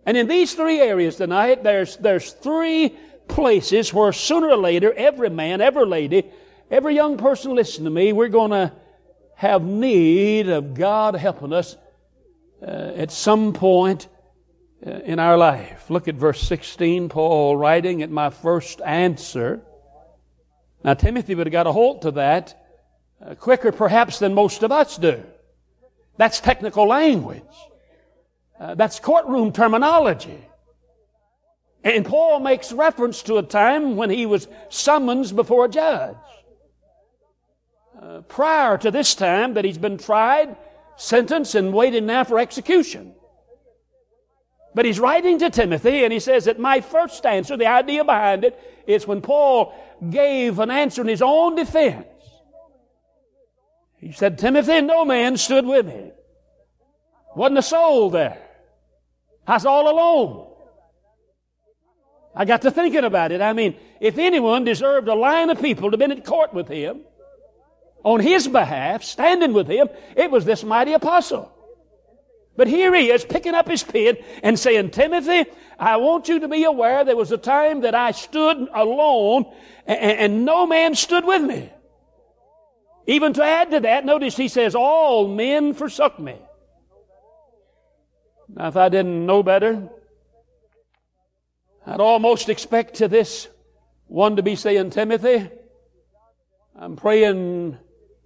And 0.05 0.17
in 0.17 0.27
these 0.27 0.53
three 0.53 0.79
areas 0.79 1.15
tonight, 1.15 1.63
there's, 1.63 1.97
there's 1.97 2.31
three 2.31 2.95
places 3.27 3.93
where 3.93 4.11
sooner 4.11 4.49
or 4.49 4.57
later, 4.57 4.93
every 4.93 5.29
man, 5.29 5.61
every 5.61 5.85
lady, 5.85 6.23
every 6.69 6.95
young 6.95 7.17
person 7.17 7.55
listen 7.55 7.85
to 7.85 7.89
me, 7.89 8.13
we're 8.13 8.27
going 8.27 8.51
to 8.51 8.71
have 9.35 9.63
need 9.63 10.47
of 10.47 10.73
God 10.73 11.15
helping 11.15 11.53
us 11.53 11.75
uh, 12.61 12.93
at 12.95 13.11
some 13.11 13.53
point 13.53 14.07
uh, 14.85 14.91
in 14.91 15.19
our 15.19 15.37
life. 15.37 15.89
Look 15.89 16.07
at 16.07 16.15
verse 16.15 16.41
16, 16.41 17.09
Paul 17.09 17.57
writing 17.57 18.01
at 18.01 18.09
my 18.09 18.29
first 18.29 18.81
answer. 18.81 19.61
Now, 20.83 20.93
Timothy 20.93 21.35
would 21.35 21.47
have 21.47 21.51
got 21.51 21.67
a 21.67 21.71
hold 21.71 22.03
to 22.03 22.11
that 22.11 22.64
uh, 23.23 23.35
quicker 23.35 23.71
perhaps 23.71 24.19
than 24.19 24.33
most 24.33 24.63
of 24.63 24.71
us 24.71 24.97
do. 24.97 25.23
That's 26.17 26.39
technical 26.39 26.87
language. 26.87 27.43
Uh, 28.59 28.75
that's 28.75 28.99
courtroom 28.99 29.51
terminology. 29.51 30.39
And 31.83 32.05
Paul 32.05 32.39
makes 32.39 32.71
reference 32.71 33.21
to 33.23 33.37
a 33.37 33.43
time 33.43 33.95
when 33.95 34.09
he 34.09 34.25
was 34.25 34.47
summoned 34.69 35.35
before 35.35 35.65
a 35.65 35.69
judge. 35.69 36.15
Uh, 38.01 38.21
prior 38.21 38.77
to 38.77 38.91
this 38.91 39.13
time 39.15 39.53
that 39.53 39.65
he's 39.65 39.77
been 39.77 39.97
tried, 39.97 40.55
sentenced, 40.97 41.55
and 41.55 41.73
waiting 41.73 42.05
now 42.05 42.23
for 42.23 42.39
execution. 42.39 43.13
But 44.73 44.85
he's 44.85 44.99
writing 44.99 45.39
to 45.39 45.49
Timothy 45.49 46.03
and 46.03 46.11
he 46.11 46.19
says 46.19 46.45
that 46.45 46.59
my 46.59 46.81
first 46.81 47.25
answer, 47.25 47.55
the 47.55 47.67
idea 47.67 48.03
behind 48.03 48.43
it, 48.43 48.59
is 48.87 49.07
when 49.07 49.21
Paul 49.21 49.73
gave 50.09 50.59
an 50.59 50.69
answer 50.69 51.01
in 51.01 51.07
his 51.07 51.21
own 51.21 51.55
defense. 51.55 52.05
He 54.05 54.11
said, 54.11 54.37
Timothy, 54.37 54.81
no 54.81 55.03
man 55.03 55.35
stood 55.35 55.65
with 55.65 55.87
me. 55.87 56.11
Wasn't 57.35 57.57
a 57.57 57.63
soul 57.63 58.11
there. 58.11 58.37
I 59.47 59.53
was 59.53 59.65
all 59.65 59.89
alone. 59.89 60.47
I 62.35 62.45
got 62.45 62.61
to 62.61 62.71
thinking 62.71 63.03
about 63.03 63.31
it. 63.31 63.41
I 63.41 63.53
mean, 63.53 63.75
if 63.99 64.19
anyone 64.19 64.63
deserved 64.63 65.07
a 65.07 65.15
line 65.15 65.49
of 65.49 65.59
people 65.59 65.89
to 65.89 65.97
been 65.97 66.11
at 66.11 66.23
court 66.23 66.53
with 66.53 66.67
him, 66.67 67.01
on 68.03 68.19
his 68.19 68.47
behalf, 68.47 69.03
standing 69.03 69.53
with 69.53 69.67
him, 69.67 69.89
it 70.15 70.29
was 70.29 70.45
this 70.45 70.63
mighty 70.63 70.93
apostle. 70.93 71.51
But 72.55 72.67
here 72.67 72.93
he 72.93 73.09
is 73.09 73.25
picking 73.25 73.55
up 73.55 73.67
his 73.67 73.81
pen 73.81 74.17
and 74.43 74.59
saying, 74.59 74.91
Timothy, 74.91 75.49
I 75.79 75.97
want 75.97 76.27
you 76.27 76.41
to 76.41 76.47
be 76.47 76.63
aware 76.65 77.03
there 77.03 77.15
was 77.15 77.31
a 77.31 77.39
time 77.39 77.81
that 77.81 77.95
I 77.95 78.11
stood 78.11 78.67
alone 78.71 79.51
and, 79.87 79.99
and 79.99 80.45
no 80.45 80.67
man 80.67 80.93
stood 80.93 81.25
with 81.25 81.41
me. 81.41 81.71
Even 83.07 83.33
to 83.33 83.43
add 83.43 83.71
to 83.71 83.79
that, 83.81 84.05
notice 84.05 84.35
he 84.35 84.47
says, 84.47 84.73
all 84.75 85.27
men 85.27 85.73
forsook 85.73 86.19
me. 86.19 86.35
Now, 88.49 88.67
if 88.67 88.77
I 88.77 88.89
didn't 88.89 89.25
know 89.25 89.43
better, 89.43 89.89
I'd 91.85 91.99
almost 91.99 92.49
expect 92.49 92.95
to 92.95 93.07
this 93.07 93.47
one 94.07 94.37
to 94.37 94.43
be 94.43 94.55
saying, 94.55 94.91
Timothy, 94.91 95.49
I'm 96.75 96.95
praying 96.95 97.77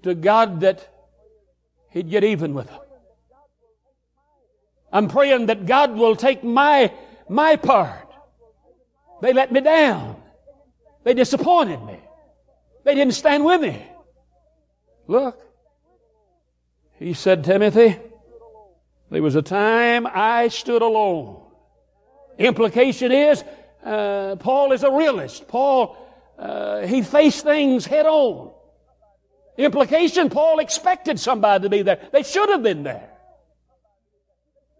to 0.03 0.15
God 0.15 0.62
that 0.62 0.88
He'd 1.91 2.09
get 2.09 2.24
even 2.24 2.53
with 2.53 2.67
them. 2.67 2.79
I'm 4.91 5.07
praying 5.07 5.48
that 5.48 5.65
God 5.65 5.95
will 5.95 6.15
take 6.15 6.43
my, 6.43 6.93
my 7.27 7.55
part. 7.55 8.07
They 9.21 9.33
let 9.33 9.51
me 9.51 9.62
down. 9.62 10.21
They 11.03 11.13
disappointed 11.13 11.83
me. 11.83 12.00
They 12.86 12.95
didn't 12.95 13.13
stand 13.13 13.43
with 13.43 13.62
me. 13.62 13.86
Look, 15.09 15.41
he 16.99 17.15
said, 17.15 17.43
Timothy, 17.43 17.97
there 19.09 19.23
was 19.23 19.33
a 19.33 19.41
time 19.41 20.05
I 20.05 20.49
stood 20.49 20.83
alone. 20.83 21.41
Implication 22.37 23.11
is, 23.11 23.43
uh, 23.83 24.35
Paul 24.35 24.71
is 24.71 24.83
a 24.83 24.91
realist. 24.91 25.47
Paul, 25.47 25.97
uh, 26.37 26.81
he 26.85 27.01
faced 27.01 27.43
things 27.43 27.87
head 27.87 28.05
on. 28.05 28.51
Implication, 29.57 30.29
Paul 30.29 30.59
expected 30.59 31.19
somebody 31.19 31.63
to 31.63 31.69
be 31.69 31.81
there. 31.81 32.07
They 32.11 32.21
should 32.21 32.49
have 32.49 32.61
been 32.61 32.83
there. 32.83 33.09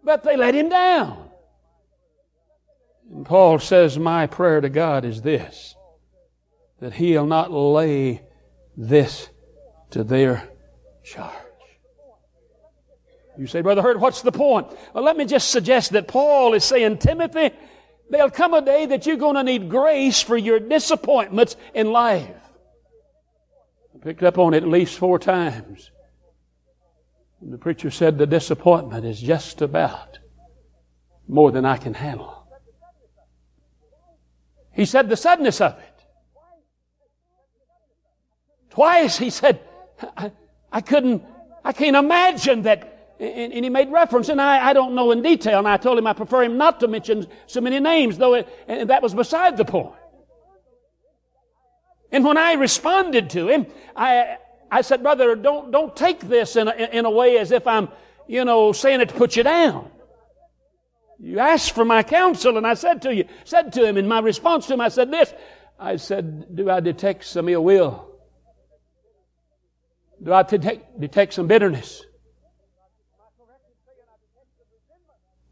But 0.04 0.22
they 0.22 0.36
let 0.36 0.54
him 0.54 0.68
down. 0.68 1.28
And 3.12 3.26
Paul 3.26 3.58
says, 3.58 3.98
My 3.98 4.28
prayer 4.28 4.60
to 4.60 4.68
God 4.68 5.04
is 5.04 5.22
this 5.22 5.74
that 6.78 6.92
he'll 6.92 7.26
not 7.26 7.50
lay 7.50 8.22
this 8.76 9.28
to 9.90 10.04
their 10.04 10.48
charge. 11.04 11.34
You 13.38 13.46
say, 13.46 13.62
Brother 13.62 13.82
Hurt, 13.82 14.00
what's 14.00 14.22
the 14.22 14.32
point? 14.32 14.66
Well, 14.92 15.02
let 15.02 15.16
me 15.16 15.24
just 15.24 15.50
suggest 15.50 15.92
that 15.92 16.08
Paul 16.08 16.52
is 16.52 16.64
saying, 16.64 16.98
Timothy, 16.98 17.50
there'll 18.10 18.30
come 18.30 18.52
a 18.52 18.60
day 18.60 18.86
that 18.86 19.06
you're 19.06 19.16
going 19.16 19.36
to 19.36 19.42
need 19.42 19.70
grace 19.70 20.20
for 20.20 20.36
your 20.36 20.60
disappointments 20.60 21.56
in 21.74 21.90
life. 21.90 22.36
I 23.94 23.98
picked 24.04 24.22
up 24.22 24.36
on 24.36 24.52
it 24.52 24.62
at 24.62 24.68
least 24.68 24.98
four 24.98 25.18
times. 25.18 25.90
And 27.40 27.52
the 27.52 27.58
preacher 27.58 27.90
said 27.90 28.18
the 28.18 28.26
disappointment 28.26 29.06
is 29.06 29.20
just 29.20 29.62
about 29.62 30.18
more 31.26 31.50
than 31.50 31.64
I 31.64 31.78
can 31.78 31.94
handle. 31.94 32.46
He 34.72 34.84
said 34.84 35.08
the 35.08 35.16
sadness 35.16 35.60
of 35.60 35.78
it. 35.78 36.04
Twice 38.70 39.18
he 39.18 39.30
said, 39.30 39.60
I, 40.16 40.32
I 40.72 40.80
couldn't, 40.80 41.22
I 41.64 41.72
can't 41.72 41.96
imagine 41.96 42.62
that. 42.62 43.16
And, 43.18 43.52
and 43.52 43.64
he 43.64 43.70
made 43.70 43.92
reference, 43.92 44.30
and 44.30 44.40
I, 44.40 44.70
I, 44.70 44.72
don't 44.72 44.94
know 44.94 45.10
in 45.10 45.20
detail, 45.20 45.58
and 45.58 45.68
I 45.68 45.76
told 45.76 45.98
him 45.98 46.06
I 46.06 46.14
prefer 46.14 46.42
him 46.42 46.56
not 46.56 46.80
to 46.80 46.88
mention 46.88 47.26
so 47.46 47.60
many 47.60 47.78
names, 47.78 48.16
though 48.16 48.34
it, 48.34 48.48
and 48.66 48.88
that 48.88 49.02
was 49.02 49.14
beside 49.14 49.58
the 49.58 49.64
point. 49.64 49.94
And 52.10 52.24
when 52.24 52.38
I 52.38 52.54
responded 52.54 53.30
to 53.30 53.48
him, 53.48 53.66
I, 53.94 54.38
I 54.70 54.80
said, 54.80 55.02
brother, 55.02 55.36
don't, 55.36 55.70
don't 55.70 55.94
take 55.94 56.20
this 56.20 56.56
in 56.56 56.68
a, 56.68 56.72
in 56.72 57.04
a 57.04 57.10
way 57.10 57.38
as 57.38 57.52
if 57.52 57.66
I'm, 57.66 57.88
you 58.26 58.44
know, 58.44 58.72
saying 58.72 59.00
it 59.00 59.10
to 59.10 59.14
put 59.14 59.36
you 59.36 59.42
down. 59.42 59.90
You 61.18 61.38
asked 61.38 61.72
for 61.72 61.84
my 61.84 62.02
counsel, 62.02 62.56
and 62.56 62.66
I 62.66 62.74
said 62.74 63.02
to 63.02 63.14
you, 63.14 63.26
said 63.44 63.74
to 63.74 63.84
him 63.84 63.98
in 63.98 64.08
my 64.08 64.20
response 64.20 64.66
to 64.68 64.74
him, 64.74 64.80
I 64.80 64.88
said 64.88 65.10
this. 65.10 65.32
I 65.78 65.96
said, 65.96 66.56
do 66.56 66.70
I 66.70 66.80
detect 66.80 67.24
some 67.24 67.48
ill 67.48 67.64
will? 67.64 68.09
Do 70.22 70.32
I 70.32 70.42
detect, 70.42 71.00
detect 71.00 71.34
some 71.34 71.46
bitterness? 71.46 72.04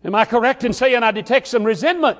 Am 0.04 0.14
I 0.14 0.24
correct 0.24 0.64
in 0.64 0.72
saying 0.72 1.02
I 1.02 1.10
detect 1.10 1.46
some 1.48 1.64
resentment? 1.64 2.18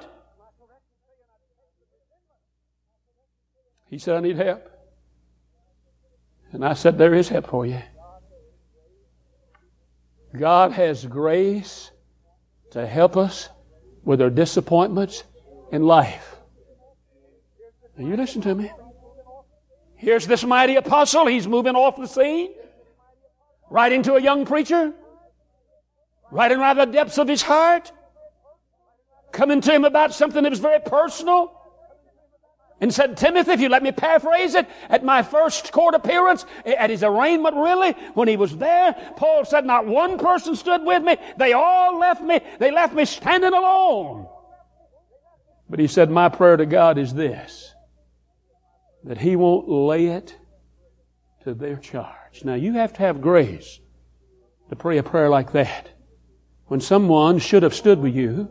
He 3.91 3.99
said, 3.99 4.17
I 4.17 4.21
need 4.21 4.37
help. 4.37 4.69
And 6.53 6.65
I 6.65 6.75
said, 6.75 6.99
There 6.99 7.15
is 7.15 7.29
help 7.29 7.49
for 7.49 7.67
you. 7.67 7.81
God 10.37 10.73
has 10.73 11.07
grace 11.07 11.91
to 12.73 12.87
help 12.87 13.17
us 13.17 13.49
with 14.05 14.21
our 14.21 14.31
disappointments 14.31 15.25
in 15.73 15.83
life. 15.83 16.37
Now 17.97 18.07
you 18.07 18.17
listen 18.17 18.43
to 18.43 18.55
me. 18.55 18.71
Here's 19.99 20.29
this 20.29 20.45
mighty 20.45 20.77
apostle. 20.77 21.27
He's 21.27 21.49
moving 21.49 21.75
off 21.75 21.97
the 21.97 22.07
scene, 22.07 22.51
writing 23.69 24.05
to 24.05 24.15
a 24.15 24.23
young 24.23 24.47
preacher, 24.47 24.95
right 26.31 26.53
of 26.53 26.77
the 26.77 26.87
depths 26.87 27.19
of 27.19 27.27
his 27.27 27.43
heart, 27.43 27.91
coming 29.33 29.61
to 29.61 29.73
him 29.73 29.85
about 29.85 30.15
something 30.15 30.45
that 30.45 30.51
was 30.51 30.61
very 30.61 30.81
personal. 30.81 31.53
And 32.81 32.95
said, 32.95 33.17
Timothy, 33.17 33.51
if 33.51 33.61
you 33.61 33.69
let 33.69 33.83
me 33.83 33.91
paraphrase 33.91 34.55
it, 34.55 34.69
at 34.89 35.03
my 35.03 35.25
first 35.25 35.73
court 35.73 35.97
appearance, 35.97 36.47
at 36.65 36.91
his 36.91 37.03
arraignment 37.03 37.57
really, 37.57 37.91
when 38.15 38.29
he 38.29 38.37
was 38.37 38.57
there, 38.57 38.95
Paul 39.17 39.45
said, 39.45 39.67
not 39.67 39.85
one 39.85 40.17
person 40.17 40.55
stood 40.55 40.85
with 40.85 41.03
me. 41.03 41.17
They 41.39 41.55
all 41.55 41.99
left 41.99 42.23
me. 42.23 42.39
They 42.61 42.71
left 42.71 42.95
me 42.95 43.05
standing 43.05 43.53
alone. 43.53 44.29
But 45.69 45.81
he 45.81 45.89
said, 45.89 46.09
my 46.09 46.29
prayer 46.29 46.57
to 46.57 46.67
God 46.67 46.99
is 46.99 47.13
this 47.13 47.75
that 49.09 49.17
He 49.17 49.37
won't 49.37 49.69
lay 49.71 50.09
it 50.09 50.37
to 51.43 51.55
their 51.55 51.77
charge. 51.77 52.45
Now, 52.45 52.55
you 52.55 52.75
have 52.75 52.93
to 52.93 52.99
have 53.01 53.23
grace 53.23 53.81
to 54.69 54.77
pray 54.77 54.99
a 54.99 55.03
prayer 55.03 55.31
like 55.31 55.53
that. 55.53 55.89
When 56.67 56.81
someone 56.81 57.39
should 57.39 57.63
have 57.63 57.75
stood 57.75 58.01
with 58.01 58.15
you, 58.15 58.51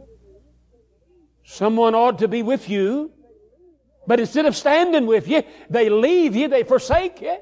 someone 1.43 1.93
ought 1.93 2.17
to 2.19 2.27
be 2.27 2.41
with 2.41 2.69
you, 2.69 3.11
but 4.07 4.19
instead 4.19 4.47
of 4.47 4.55
standing 4.55 5.05
with 5.05 5.27
you, 5.27 5.43
they 5.69 5.89
leave 5.89 6.35
you, 6.35 6.47
they 6.47 6.63
forsake 6.63 7.21
you. 7.21 7.37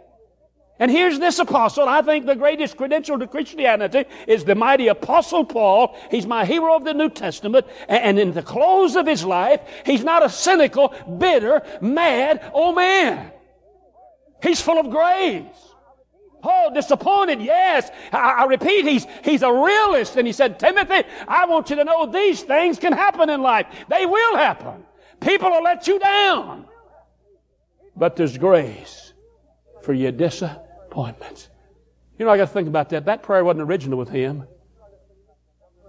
And 0.78 0.92
here's 0.92 1.20
this 1.20 1.40
apostle. 1.40 1.88
I 1.88 2.02
think 2.02 2.26
the 2.26 2.36
greatest 2.36 2.76
credential 2.76 3.18
to 3.20 3.28
Christianity 3.28 4.04
is 4.28 4.44
the 4.44 4.56
mighty 4.56 4.90
apostle 4.90 5.46
Paul. 5.46 5.98
He's 6.12 6.26
my 6.26 6.44
hero 6.44 6.76
of 6.76 6.84
the 6.84 6.94
New 6.94 7.10
Testament. 7.10 7.66
And 7.88 8.20
in 8.20 8.34
the 8.34 8.42
close 8.42 8.98
of 8.98 9.08
his 9.08 9.24
life, 9.24 9.62
he's 9.86 10.04
not 10.04 10.24
a 10.24 10.30
cynical, 10.30 10.94
bitter, 11.18 11.62
mad 11.80 12.52
old 12.54 12.76
man. 12.76 13.32
He's 14.44 14.62
full 14.62 14.78
of 14.78 14.90
grace. 14.90 15.46
Oh, 16.44 16.72
disappointed, 16.74 17.42
yes. 17.42 17.90
I, 18.12 18.44
I, 18.44 18.46
repeat, 18.46 18.86
he's, 18.86 19.08
he's 19.24 19.42
a 19.42 19.52
realist. 19.52 20.18
And 20.18 20.28
he 20.28 20.34
said, 20.34 20.60
Timothy, 20.60 21.04
I 21.28 21.46
want 21.46 21.70
you 21.70 21.78
to 21.78 21.86
know 21.86 22.06
these 22.06 22.44
things 22.44 22.78
can 22.78 22.94
happen 22.94 23.30
in 23.30 23.42
life. 23.42 23.66
They 23.90 24.06
will 24.06 24.36
happen. 24.36 24.84
People 25.22 25.50
will 25.50 25.64
let 25.64 25.88
you 25.88 25.98
down. 26.00 26.66
But 27.96 28.18
there's 28.18 28.38
grace 28.38 29.14
for 29.82 29.94
your 29.94 30.12
disappointments. 30.96 31.50
You 32.18 32.26
know, 32.26 32.32
I 32.32 32.38
got 32.38 32.48
to 32.48 32.54
think 32.54 32.68
about 32.68 32.90
that. 32.90 33.06
That 33.06 33.24
prayer 33.24 33.44
wasn't 33.44 33.64
original 33.64 34.00
with 34.00 34.10
him. 34.10 34.48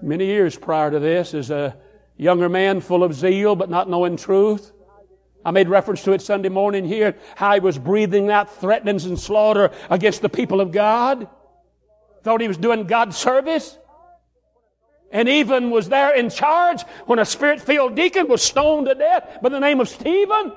Many 0.02 0.26
years 0.26 0.56
prior 0.56 0.90
to 0.90 0.98
this, 0.98 1.32
as 1.32 1.50
a 1.50 1.76
younger 2.16 2.48
man 2.48 2.80
full 2.80 3.04
of 3.04 3.14
zeal 3.14 3.54
but 3.54 3.70
not 3.70 3.88
knowing 3.88 4.16
truth, 4.16 4.72
I 5.44 5.52
made 5.52 5.68
reference 5.68 6.02
to 6.04 6.12
it 6.12 6.22
Sunday 6.22 6.48
morning 6.48 6.84
here, 6.84 7.16
how 7.36 7.54
he 7.54 7.60
was 7.60 7.78
breathing 7.78 8.30
out 8.30 8.52
threatenings 8.60 9.04
and 9.04 9.18
slaughter 9.18 9.70
against 9.88 10.22
the 10.22 10.28
people 10.28 10.60
of 10.60 10.72
God. 10.72 11.28
Thought 12.24 12.40
he 12.40 12.48
was 12.48 12.56
doing 12.56 12.86
God's 12.86 13.16
service. 13.16 13.78
And 15.12 15.28
even 15.28 15.70
was 15.70 15.88
there 15.88 16.12
in 16.16 16.30
charge 16.30 16.82
when 17.06 17.20
a 17.20 17.24
spirit-filled 17.24 17.94
deacon 17.94 18.26
was 18.26 18.42
stoned 18.42 18.88
to 18.88 18.96
death 18.96 19.38
by 19.40 19.50
the 19.50 19.60
name 19.60 19.78
of 19.78 19.88
Stephen 19.88 20.52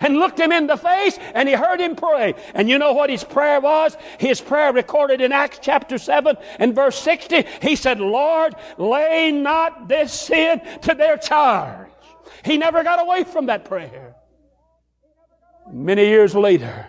and 0.00 0.16
looked 0.16 0.38
him 0.38 0.52
in 0.52 0.66
the 0.66 0.76
face 0.76 1.18
and 1.34 1.48
he 1.48 1.54
heard 1.54 1.80
him 1.80 1.96
pray. 1.96 2.34
And 2.54 2.68
you 2.68 2.78
know 2.78 2.92
what 2.92 3.10
his 3.10 3.24
prayer 3.24 3.60
was? 3.60 3.96
His 4.18 4.40
prayer 4.40 4.72
recorded 4.72 5.20
in 5.20 5.32
Acts 5.32 5.58
chapter 5.62 5.98
7 5.98 6.36
and 6.58 6.74
verse 6.74 6.98
60. 6.98 7.44
He 7.62 7.76
said, 7.76 8.00
Lord, 8.00 8.54
lay 8.78 9.32
not 9.32 9.88
this 9.88 10.12
sin 10.12 10.60
to 10.82 10.94
their 10.94 11.16
charge. 11.16 11.88
He 12.44 12.58
never 12.58 12.82
got 12.82 13.00
away 13.00 13.24
from 13.24 13.46
that 13.46 13.64
prayer. 13.64 14.14
Many 15.72 16.06
years 16.06 16.34
later, 16.34 16.88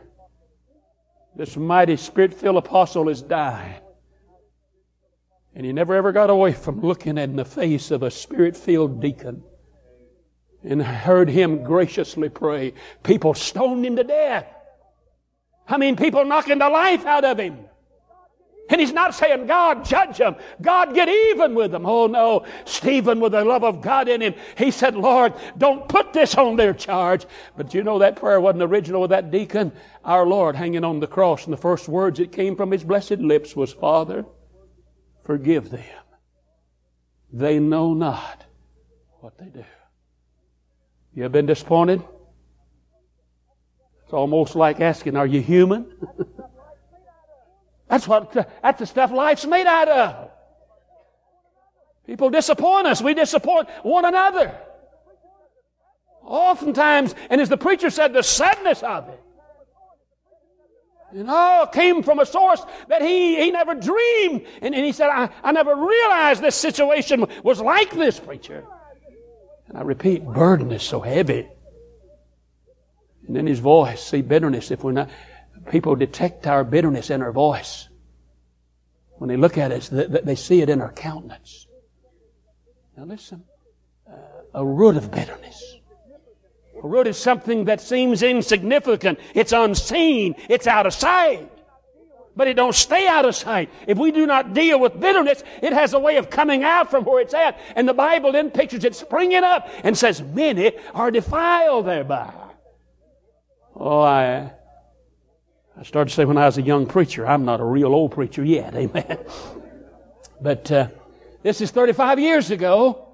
this 1.35 1.55
mighty 1.55 1.97
spirit 1.97 2.33
filled 2.33 2.57
apostle 2.57 3.09
is 3.09 3.21
dying. 3.21 3.81
And 5.55 5.65
he 5.65 5.73
never 5.73 5.95
ever 5.95 6.11
got 6.11 6.29
away 6.29 6.53
from 6.53 6.81
looking 6.81 7.17
in 7.17 7.35
the 7.35 7.45
face 7.45 7.89
of 7.89 8.03
a 8.03 8.11
spirit 8.11 8.55
filled 8.55 9.01
deacon 9.01 9.43
and 10.63 10.81
heard 10.81 11.29
him 11.29 11.63
graciously 11.63 12.29
pray. 12.29 12.73
People 13.03 13.33
stoned 13.33 13.85
him 13.85 13.95
to 13.95 14.03
death. 14.03 14.47
I 15.67 15.77
mean, 15.77 15.95
people 15.95 16.25
knocking 16.25 16.59
the 16.59 16.69
life 16.69 17.05
out 17.05 17.25
of 17.25 17.39
him. 17.39 17.57
And 18.69 18.81
he's 18.81 18.91
not 18.91 19.15
saying, 19.15 19.47
God, 19.47 19.85
judge 19.85 20.17
them. 20.17 20.35
God, 20.61 20.93
get 20.93 21.07
even 21.07 21.55
with 21.55 21.71
them. 21.71 21.85
Oh, 21.85 22.07
no. 22.07 22.45
Stephen, 22.65 23.21
with 23.21 23.31
the 23.31 23.45
love 23.45 23.63
of 23.63 23.81
God 23.81 24.09
in 24.09 24.19
him, 24.19 24.33
he 24.57 24.71
said, 24.71 24.95
Lord, 24.95 25.33
don't 25.57 25.87
put 25.87 26.11
this 26.11 26.35
on 26.35 26.57
their 26.57 26.73
charge. 26.73 27.25
But 27.55 27.73
you 27.73 27.83
know 27.83 27.99
that 27.99 28.17
prayer 28.17 28.41
wasn't 28.41 28.63
original 28.63 29.01
with 29.01 29.11
that 29.11 29.31
deacon. 29.31 29.71
Our 30.03 30.25
Lord 30.25 30.57
hanging 30.57 30.83
on 30.83 30.99
the 30.99 31.07
cross, 31.07 31.45
and 31.45 31.53
the 31.53 31.57
first 31.57 31.87
words 31.87 32.19
that 32.19 32.33
came 32.33 32.57
from 32.57 32.71
his 32.71 32.83
blessed 32.83 33.19
lips 33.19 33.55
was, 33.55 33.71
Father, 33.71 34.25
forgive 35.23 35.69
them. 35.69 35.83
They 37.31 37.59
know 37.59 37.93
not 37.93 38.45
what 39.21 39.37
they 39.37 39.45
do. 39.45 39.63
You 41.17 41.23
have 41.23 41.31
been 41.31 41.47
disappointed? 41.47 42.03
It's 44.03 44.13
almost 44.13 44.55
like 44.55 44.79
asking, 44.79 45.15
Are 45.15 45.25
you 45.25 45.41
human? 45.41 45.91
That's 47.89 48.07
what, 48.07 48.33
that's 48.33 48.79
the 48.79 48.85
stuff 48.85 49.11
life's 49.13 49.45
made 49.45 49.65
out 49.65 49.87
of. 49.87 50.29
People 52.05 52.29
disappoint 52.29 52.85
us. 52.85 53.01
We 53.01 53.13
disappoint 53.13 53.69
one 53.81 54.03
another. 54.03 54.53
Oftentimes, 56.21 57.15
and 57.29 57.39
as 57.39 57.47
the 57.47 57.55
preacher 57.55 57.89
said, 57.89 58.11
the 58.11 58.23
sadness 58.23 58.83
of 58.83 59.07
it. 59.07 59.21
You 61.13 61.23
know, 61.23 61.69
came 61.71 62.03
from 62.03 62.19
a 62.19 62.25
source 62.25 62.61
that 62.89 63.01
he, 63.01 63.41
he 63.41 63.51
never 63.51 63.73
dreamed. 63.73 64.45
And, 64.61 64.75
and 64.75 64.85
he 64.85 64.91
said, 64.91 65.07
I, 65.07 65.29
I 65.41 65.53
never 65.53 65.73
realized 65.73 66.41
this 66.41 66.57
situation 66.57 67.25
was 67.41 67.61
like 67.61 67.91
this, 67.91 68.19
preacher. 68.19 68.65
And 69.67 69.77
I 69.77 69.81
repeat, 69.81 70.23
burden 70.25 70.71
is 70.71 70.83
so 70.83 71.01
heavy. 71.01 71.47
And 73.27 73.35
then 73.35 73.47
his 73.47 73.59
voice, 73.59 74.03
see 74.03 74.21
bitterness, 74.21 74.71
if 74.71 74.83
we're 74.83 74.93
not, 74.93 75.09
people 75.69 75.95
detect 75.95 76.47
our 76.47 76.63
bitterness 76.63 77.09
in 77.09 77.21
our 77.21 77.31
voice. 77.31 77.89
When 79.17 79.27
they 79.29 79.37
look 79.37 79.57
at 79.57 79.71
us, 79.71 79.89
they 79.89 80.35
see 80.35 80.61
it 80.61 80.69
in 80.69 80.81
our 80.81 80.93
countenance. 80.93 81.67
Now 82.95 83.05
listen, 83.05 83.43
uh, 84.09 84.15
a 84.53 84.65
root 84.65 84.95
of 84.95 85.11
bitterness. 85.11 85.75
A 86.81 86.87
root 86.87 87.07
is 87.07 87.17
something 87.17 87.65
that 87.65 87.81
seems 87.81 88.21
insignificant. 88.21 89.19
It's 89.33 89.51
unseen. 89.51 90.35
It's 90.47 90.67
out 90.67 90.85
of 90.85 90.93
sight. 90.93 91.51
But 92.37 92.47
it 92.47 92.53
don't 92.53 92.75
stay 92.75 93.07
out 93.07 93.25
of 93.25 93.35
sight. 93.35 93.71
If 93.87 93.97
we 93.97 94.11
do 94.11 94.27
not 94.27 94.53
deal 94.53 94.79
with 94.79 94.99
bitterness, 94.99 95.43
it 95.63 95.73
has 95.73 95.93
a 95.93 95.99
way 95.99 96.17
of 96.17 96.29
coming 96.29 96.63
out 96.63 96.91
from 96.91 97.03
where 97.03 97.19
it's 97.19 97.33
at. 97.33 97.59
And 97.75 97.89
the 97.89 97.95
Bible 97.95 98.31
then 98.31 98.51
pictures 98.51 98.83
it 98.83 98.95
springing 98.95 99.43
up 99.43 99.67
and 99.83 99.97
says, 99.97 100.21
many 100.21 100.73
are 100.93 101.09
defiled 101.09 101.87
thereby. 101.87 102.31
Oh, 103.75 104.01
I, 104.01 104.51
I 105.75 105.83
started 105.83 106.09
to 106.11 106.15
say 106.15 106.25
when 106.25 106.37
I 106.37 106.45
was 106.45 106.59
a 106.59 106.61
young 106.61 106.85
preacher, 106.85 107.27
I'm 107.27 107.43
not 107.43 107.59
a 107.59 107.65
real 107.65 107.93
old 107.93 108.11
preacher 108.11 108.43
yet, 108.43 108.75
amen. 108.75 109.17
But 110.39 110.71
uh, 110.71 110.87
this 111.41 111.59
is 111.59 111.71
35 111.71 112.19
years 112.19 112.51
ago. 112.51 113.06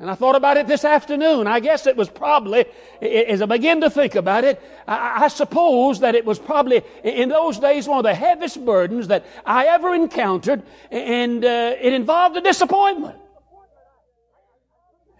And 0.00 0.10
I 0.10 0.14
thought 0.14 0.36
about 0.36 0.56
it 0.56 0.66
this 0.66 0.84
afternoon. 0.84 1.46
I 1.46 1.60
guess 1.60 1.86
it 1.86 1.96
was 1.96 2.08
probably, 2.08 2.64
as 3.02 3.42
I 3.42 3.46
begin 3.46 3.82
to 3.82 3.90
think 3.90 4.14
about 4.14 4.42
it, 4.44 4.60
I, 4.88 5.28
suppose 5.28 6.00
that 6.00 6.14
it 6.14 6.24
was 6.24 6.38
probably 6.38 6.82
in 7.04 7.28
those 7.28 7.58
days 7.58 7.86
one 7.86 7.98
of 7.98 8.04
the 8.04 8.14
heaviest 8.14 8.64
burdens 8.64 9.08
that 9.08 9.26
I 9.44 9.66
ever 9.66 9.94
encountered, 9.94 10.62
and 10.90 11.44
uh, 11.44 11.74
it 11.78 11.92
involved 11.92 12.36
a 12.38 12.40
disappointment. 12.40 13.16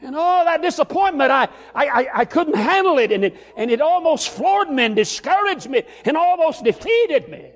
And 0.00 0.16
all 0.16 0.44
that 0.44 0.62
disappointment, 0.62 1.30
I, 1.30 1.48
I, 1.74 2.08
I 2.12 2.24
couldn't 2.24 2.56
handle 2.56 2.98
it 2.98 3.12
and, 3.12 3.24
it, 3.26 3.36
and 3.56 3.70
it 3.70 3.80
almost 3.80 4.30
floored 4.30 4.68
me 4.68 4.84
and 4.84 4.96
discouraged 4.96 5.70
me 5.70 5.84
and 6.04 6.16
almost 6.16 6.64
defeated 6.64 7.28
me. 7.28 7.52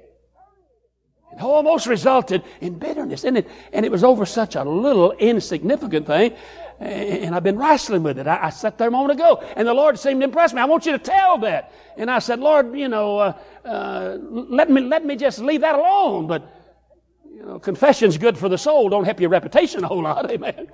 It 1.33 1.42
almost 1.42 1.88
resulted 1.88 2.44
in 2.61 2.79
bitterness. 2.79 3.24
And 3.24 3.38
it, 3.38 3.50
and 3.72 3.85
it 3.85 3.90
was 3.90 4.05
over 4.05 4.24
such 4.24 4.55
a 4.55 4.62
little 4.62 5.11
insignificant 5.12 6.07
thing. 6.07 6.35
And 6.79 7.35
I've 7.35 7.43
been 7.43 7.59
wrestling 7.59 8.03
with 8.03 8.19
it. 8.19 8.27
I, 8.27 8.47
I 8.47 8.51
sat 8.51 8.77
there 8.77 8.89
a 8.89 8.91
moment 8.91 9.19
ago, 9.19 9.43
and 9.57 9.67
the 9.67 9.73
Lord 9.73 9.99
seemed 9.99 10.21
to 10.21 10.25
impress 10.25 10.53
me. 10.53 10.61
I 10.61 10.67
want 10.67 10.85
you 10.85 10.93
to 10.93 10.99
tell 10.99 11.39
that. 11.39 11.73
And 11.97 12.11
I 12.11 12.19
said, 12.19 12.39
Lord, 12.39 12.77
you 12.77 12.89
know, 12.89 13.19
uh, 13.19 13.33
uh, 13.65 14.19
let 14.21 14.71
me 14.71 14.83
let 14.83 15.05
me 15.05 15.17
just 15.17 15.39
leave 15.39 15.62
that 15.62 15.75
alone. 15.75 16.27
But 16.27 16.53
you 17.25 17.47
know, 17.47 17.59
confession's 17.59 18.19
good 18.19 18.37
for 18.37 18.49
the 18.49 18.59
soul. 18.59 18.91
Don't 18.91 19.05
help 19.05 19.21
your 19.21 19.31
reputation 19.31 19.85
a 19.85 19.89
whole 19.89 20.03
lot. 20.03 20.31
Amen. 20.31 20.69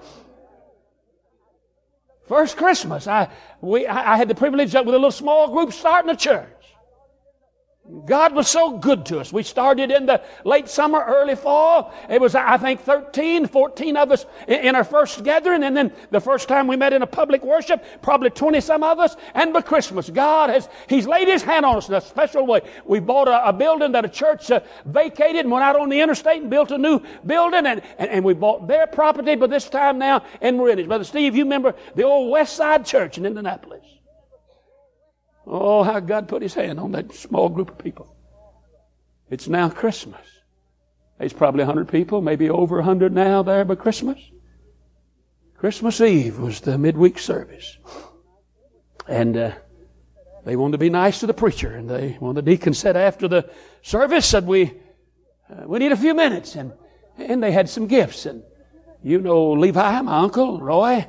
First 2.27 2.57
Christmas, 2.57 3.07
I, 3.07 3.29
we, 3.61 3.87
I 3.87 4.17
had 4.17 4.29
the 4.29 4.35
privilege 4.35 4.75
of 4.75 4.87
with 4.87 4.95
a 4.95 4.99
little 4.99 5.11
small 5.11 5.53
group 5.53 5.73
starting 5.73 6.11
a 6.11 6.17
church. 6.17 6.62
God 8.07 8.33
was 8.33 8.49
so 8.49 8.79
good 8.79 9.05
to 9.07 9.18
us. 9.18 9.33
We 9.33 9.42
started 9.42 9.90
in 9.90 10.07
the 10.07 10.23
late 10.45 10.68
summer, 10.68 11.05
early 11.05 11.35
fall. 11.35 11.92
It 12.09 12.21
was, 12.21 12.37
I 12.37 12.57
think, 12.57 12.81
13, 12.81 13.47
14 13.49 13.97
of 13.97 14.12
us 14.12 14.25
in 14.47 14.77
our 14.77 14.85
first 14.85 15.25
gathering. 15.25 15.64
And 15.64 15.77
then 15.77 15.92
the 16.11 16.21
first 16.21 16.49
time 16.49 16.68
we 16.68 16.77
met 16.77 16.92
in 16.92 17.03
a 17.03 17.07
public 17.09 17.45
worship, 17.45 17.85
probably 18.01 18.31
20 18.31 18.61
some 18.61 18.85
of 18.85 19.01
us. 19.01 19.16
And 19.35 19.53
by 19.53 19.62
Christmas, 19.62 20.11
God 20.11 20.51
has, 20.51 20.68
He's 20.88 21.09
laid 21.09 21.27
His 21.27 21.42
hand 21.42 21.64
on 21.64 21.77
us 21.77 21.88
in 21.88 21.95
a 21.95 22.01
special 22.01 22.47
way. 22.47 22.61
We 22.85 23.01
bought 23.01 23.27
a, 23.27 23.49
a 23.49 23.53
building 23.53 23.90
that 23.92 24.05
a 24.05 24.09
church 24.09 24.53
uh, 24.53 24.61
vacated 24.87 25.40
and 25.40 25.51
went 25.51 25.64
out 25.64 25.75
on 25.75 25.88
the 25.88 26.01
interstate 26.01 26.40
and 26.40 26.51
built 26.51 26.71
a 26.71 26.79
new 26.79 27.01
building. 27.27 27.66
And, 27.66 27.83
and, 27.99 28.11
and 28.11 28.25
we 28.25 28.35
bought 28.35 28.68
their 28.68 28.87
property, 28.87 29.35
but 29.35 29.51
this 29.51 29.68
time 29.68 29.99
now, 29.99 30.25
and 30.40 30.57
we're 30.57 30.71
in 30.71 30.79
it. 30.79 30.87
Brother 30.87 31.05
Steve, 31.05 31.35
you 31.35 31.42
remember 31.42 31.75
the 31.97 32.05
old 32.05 32.31
West 32.31 32.55
Side 32.55 32.87
Church 32.87 33.18
in 33.18 33.27
Indianapolis. 33.27 33.91
Oh, 35.46 35.83
how 35.83 36.00
God 36.00 36.28
put 36.28 36.42
His 36.42 36.55
hand 36.55 36.78
on 36.78 36.92
that 36.92 37.14
small 37.14 37.48
group 37.48 37.70
of 37.70 37.78
people. 37.78 38.14
It's 39.31 39.48
now 39.48 39.68
Christmas. 39.68 40.26
There's 41.18 41.33
probably 41.33 41.64
100 41.64 41.88
people, 41.88 42.20
maybe 42.20 42.50
over 42.50 42.76
100 42.76 43.12
now 43.12 43.42
there 43.42 43.64
by 43.64 43.76
Christmas. 43.76 44.18
Christmas 45.57 46.00
Eve 46.00 46.38
was 46.38 46.61
the 46.61 46.76
midweek 46.76 47.18
service. 47.18 47.78
And 49.09 49.37
uh, 49.37 49.52
they 50.44 50.57
wanted 50.57 50.72
to 50.72 50.78
be 50.78 50.90
nice 50.90 51.20
to 51.20 51.26
the 51.26 51.35
preacher. 51.35 51.74
And 51.74 51.88
they, 51.88 52.16
one 52.18 52.37
of 52.37 52.44
the 52.44 52.50
deacons 52.50 52.78
said 52.78 52.96
after 52.96 53.28
the 53.28 53.48
service, 53.83 54.26
said, 54.26 54.46
we, 54.46 54.72
uh, 55.48 55.66
we 55.66 55.78
need 55.78 55.92
a 55.92 55.96
few 55.96 56.14
minutes. 56.14 56.57
And, 56.57 56.72
and 57.16 57.42
they 57.42 57.52
had 57.52 57.68
some 57.68 57.87
gifts. 57.87 58.26
And 58.26 58.42
you 59.02 59.20
know 59.20 59.52
Levi, 59.52 60.00
my 60.00 60.18
uncle, 60.18 60.61
Roy, 60.61 61.07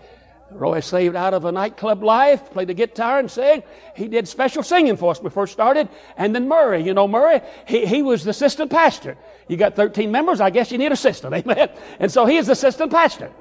Roy 0.55 0.79
saved 0.79 1.15
out 1.15 1.33
of 1.33 1.45
a 1.45 1.51
nightclub 1.51 2.03
life, 2.03 2.51
played 2.51 2.69
the 2.69 2.73
guitar 2.73 3.19
and 3.19 3.29
sang. 3.29 3.63
He 3.95 4.07
did 4.07 4.27
special 4.27 4.63
singing 4.63 4.97
for 4.97 5.11
us 5.11 5.19
when 5.19 5.25
we 5.25 5.33
first 5.33 5.53
started. 5.53 5.89
And 6.17 6.35
then 6.35 6.47
Murray, 6.47 6.83
you 6.83 6.93
know 6.93 7.07
Murray, 7.07 7.41
he, 7.67 7.85
he 7.85 8.01
was 8.01 8.23
the 8.23 8.31
assistant 8.31 8.71
pastor. 8.71 9.17
You 9.47 9.57
got 9.57 9.75
13 9.75 10.11
members, 10.11 10.41
I 10.41 10.49
guess 10.49 10.71
you 10.71 10.77
need 10.77 10.91
assistant, 10.91 11.33
amen. 11.35 11.69
And 11.99 12.11
so 12.11 12.25
he 12.25 12.37
is 12.37 12.47
the 12.47 12.53
assistant 12.53 12.91
pastor. 12.91 13.31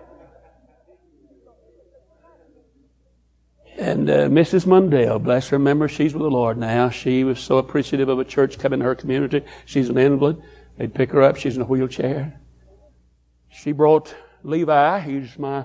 And 3.79 4.11
uh, 4.11 4.29
Mrs. 4.29 4.67
Mundell, 4.67 5.23
bless 5.23 5.49
her 5.49 5.59
memory, 5.59 5.89
she's 5.89 6.13
with 6.13 6.23
the 6.23 6.31
Lord 6.31 6.59
now. 6.59 6.91
She 6.91 7.25
was 7.25 7.41
so 7.41 7.59
appreciative 7.59 8.09
of 8.09 8.19
a 8.19 8.25
church 8.25 8.59
coming 8.59 8.81
to 8.81 8.85
her 8.85 8.95
community. 8.95 9.43
She's 9.65 9.89
an 9.89 9.99
invalid. 9.99 10.43
They'd 10.77 10.95
pick 10.95 11.11
her 11.13 11.23
up. 11.23 11.37
She's 11.37 11.57
in 11.57 11.63
a 11.63 11.67
wheelchair. 11.67 12.39
She 13.49 13.73
brought 13.73 14.15
Levi, 14.45 15.01
he's 15.01 15.39
my 15.39 15.65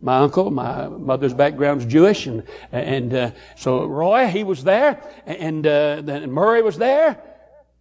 my 0.00 0.18
uncle, 0.18 0.50
my 0.50 0.88
mother's 0.88 1.34
background's 1.34 1.84
Jewish, 1.84 2.26
and 2.26 2.44
and 2.72 3.12
uh, 3.12 3.30
so 3.56 3.84
Roy 3.84 4.26
he 4.26 4.44
was 4.44 4.64
there, 4.64 5.02
and 5.26 5.66
uh, 5.66 6.02
then 6.02 6.30
Murray 6.30 6.62
was 6.62 6.78
there, 6.78 7.20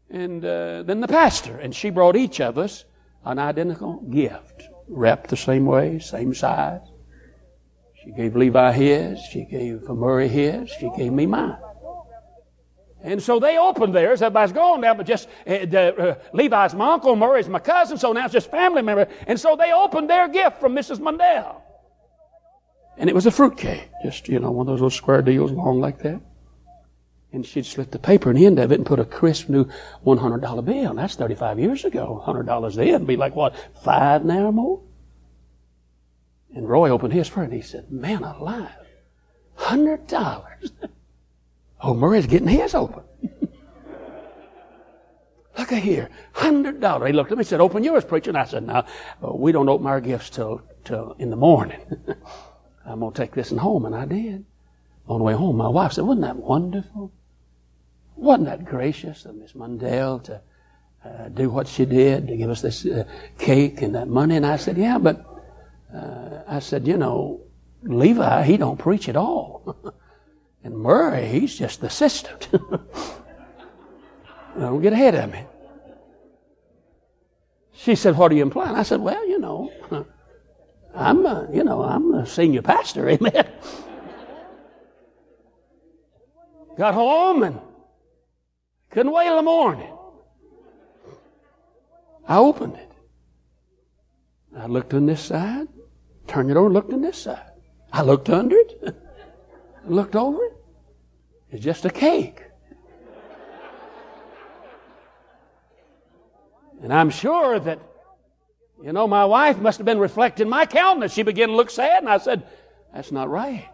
and 0.09 0.43
uh, 0.43 0.83
then 0.83 0.99
the 0.99 1.07
pastor, 1.07 1.57
and 1.57 1.75
she 1.75 1.89
brought 1.89 2.15
each 2.15 2.41
of 2.41 2.57
us 2.57 2.85
an 3.25 3.39
identical 3.39 4.01
gift, 4.09 4.63
wrapped 4.87 5.29
the 5.29 5.37
same 5.37 5.65
way, 5.65 5.99
same 5.99 6.33
size. 6.33 6.81
She 8.03 8.11
gave 8.11 8.35
Levi 8.35 8.71
his, 8.71 9.19
she 9.31 9.45
gave 9.45 9.81
Murray 9.89 10.29
his, 10.29 10.69
she 10.69 10.89
gave 10.95 11.11
me 11.11 11.25
mine. 11.25 11.57
And 13.03 13.21
so 13.21 13.39
they 13.39 13.57
opened 13.57 13.93
theirs. 13.93 14.21
Everybody's 14.21 14.53
gone 14.53 14.81
now, 14.81 14.93
but 14.93 15.05
just 15.05 15.29
uh, 15.45 15.65
the, 15.65 15.95
uh, 15.95 16.15
Levi's 16.33 16.73
my 16.73 16.93
uncle, 16.93 17.15
Murray's 17.15 17.47
my 17.47 17.59
cousin, 17.59 17.97
so 17.97 18.11
now 18.11 18.25
it's 18.25 18.33
just 18.33 18.49
family 18.49 18.81
member. 18.81 19.07
And 19.27 19.39
so 19.39 19.55
they 19.55 19.71
opened 19.71 20.09
their 20.09 20.27
gift 20.27 20.59
from 20.59 20.73
Mrs. 20.73 20.99
Mundell. 20.99 21.61
And 22.97 23.09
it 23.09 23.13
was 23.13 23.25
a 23.25 23.31
fruit 23.31 23.57
cake, 23.57 23.89
just, 24.03 24.27
you 24.27 24.39
know, 24.39 24.51
one 24.51 24.67
of 24.67 24.73
those 24.73 24.81
little 24.81 24.89
square 24.89 25.21
deals 25.21 25.51
long 25.51 25.79
like 25.79 25.99
that. 25.99 26.19
And 27.31 27.45
she'd 27.45 27.65
slit 27.65 27.91
the 27.91 27.99
paper 27.99 28.31
in 28.31 28.37
the 28.37 28.45
end 28.45 28.57
of 28.57 28.71
it 28.71 28.75
and 28.75 28.85
put 28.85 28.99
a 28.99 29.05
crisp 29.05 29.49
new 29.49 29.65
$100 30.05 30.65
bill. 30.65 30.93
That's 30.95 31.15
35 31.15 31.59
years 31.59 31.85
ago. 31.85 32.23
$100 32.25 32.75
then 32.75 32.93
would 32.93 33.07
be 33.07 33.17
like 33.17 33.35
what, 33.35 33.55
five 33.83 34.25
now 34.25 34.45
or 34.45 34.51
more? 34.51 34.81
And 36.55 36.67
Roy 36.67 36.89
opened 36.89 37.13
his 37.13 37.27
first 37.27 37.51
and 37.51 37.53
he 37.53 37.61
said, 37.61 37.91
man 37.91 38.23
alive, 38.23 38.71
$100. 39.59 40.71
oh, 41.81 41.93
Murray's 41.93 42.25
getting 42.25 42.47
his 42.47 42.73
open. 42.73 43.03
Look 45.57 45.71
like 45.71 45.83
here. 45.83 46.09
Hundred 46.33 46.79
dollars. 46.79 47.07
He 47.07 47.13
looked 47.13 47.31
at 47.31 47.37
me 47.37 47.41
and 47.41 47.47
said, 47.47 47.59
Open 47.59 47.83
yours, 47.83 48.05
preacher. 48.05 48.29
And 48.29 48.37
I 48.37 48.45
said, 48.45 48.63
No, 48.63 48.85
we 49.21 49.51
don't 49.51 49.67
open 49.67 49.87
our 49.87 49.99
gifts 49.99 50.29
till, 50.29 50.61
till 50.83 51.15
in 51.17 51.31
the 51.31 51.35
morning. 51.35 51.79
I'm 52.87 53.01
going 53.01 53.13
to 53.13 53.21
take 53.21 53.33
this 53.33 53.51
and 53.51 53.59
home. 53.59 53.85
And 53.85 53.95
I 53.95 54.05
did. 54.05 54.45
On 55.07 55.19
the 55.19 55.23
way 55.23 55.33
home, 55.33 55.57
my 55.57 55.67
wife 55.67 55.93
said, 55.93 56.05
Wasn't 56.05 56.25
that 56.25 56.37
wonderful? 56.37 57.11
Wasn't 58.15 58.47
that 58.47 58.65
gracious 58.65 59.25
of 59.25 59.35
Miss 59.35 59.53
Mundell 59.53 60.23
to 60.23 60.41
uh, 61.05 61.29
do 61.29 61.49
what 61.49 61.67
she 61.67 61.85
did, 61.85 62.27
to 62.27 62.35
give 62.35 62.49
us 62.49 62.61
this 62.61 62.85
uh, 62.85 63.03
cake 63.37 63.81
and 63.81 63.95
that 63.95 64.07
money? 64.07 64.35
And 64.35 64.45
I 64.45 64.57
said, 64.57 64.77
Yeah, 64.77 64.97
but 64.97 65.25
uh, 65.93 66.41
I 66.47 66.59
said, 66.59 66.87
You 66.87 66.97
know, 66.97 67.41
Levi, 67.83 68.43
he 68.43 68.57
don't 68.57 68.77
preach 68.77 69.07
at 69.07 69.15
all. 69.15 69.77
and 70.63 70.77
Murray, 70.77 71.27
he's 71.27 71.57
just 71.57 71.81
the 71.81 71.87
assistant. 71.87 72.49
don't 74.59 74.81
get 74.81 74.93
ahead 74.93 75.15
of 75.15 75.31
me. 75.31 75.43
She 77.73 77.95
said, 77.95 78.17
What 78.17 78.31
are 78.31 78.35
you 78.35 78.41
implying? 78.41 78.75
I 78.75 78.83
said, 78.83 78.99
Well, 78.99 79.27
you 79.27 79.39
know, 79.39 79.71
I'm, 80.97 81.25
a, 81.25 81.47
you 81.53 81.63
know, 81.63 81.83
I'm 81.83 82.13
a 82.15 82.25
senior 82.25 82.63
pastor, 82.63 83.07
amen. 83.09 83.47
Got 86.77 86.93
home 86.93 87.43
and 87.43 87.59
couldn't 88.89 89.11
wait 89.11 89.25
till 89.25 89.37
the 89.37 89.43
morning. 89.43 89.93
I 92.27 92.37
opened 92.37 92.75
it. 92.75 92.91
I 94.55 94.65
looked 94.65 94.93
on 94.93 95.05
this 95.05 95.21
side, 95.21 95.67
turned 96.25 96.49
it 96.49 96.57
over, 96.57 96.69
looked 96.69 96.91
on 96.91 97.01
this 97.01 97.17
side. 97.17 97.51
I 97.93 98.01
looked 98.01 98.29
under 98.29 98.55
it, 98.55 98.95
looked 99.85 100.15
over 100.15 100.43
it. 100.43 100.53
It's 101.51 101.63
just 101.63 101.85
a 101.85 101.89
cake. 101.89 102.43
And 106.81 106.91
I'm 106.93 107.09
sure 107.09 107.59
that, 107.59 107.79
you 108.83 108.93
know, 108.93 109.07
my 109.07 109.25
wife 109.25 109.57
must 109.57 109.79
have 109.79 109.85
been 109.85 109.99
reflecting 109.99 110.49
my 110.49 110.65
countenance. 110.65 111.13
She 111.13 111.23
began 111.23 111.49
to 111.49 111.55
look 111.55 111.69
sad, 111.69 112.03
and 112.03 112.09
I 112.09 112.17
said, 112.19 112.43
That's 112.93 113.11
not 113.11 113.29
right. 113.29 113.69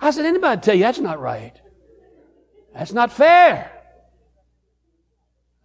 I 0.00 0.10
said, 0.10 0.24
Anybody 0.24 0.60
tell 0.60 0.74
you 0.74 0.82
that's 0.82 0.98
not 0.98 1.20
right? 1.20 1.54
That's 2.74 2.92
not 2.92 3.12
fair. 3.12 3.70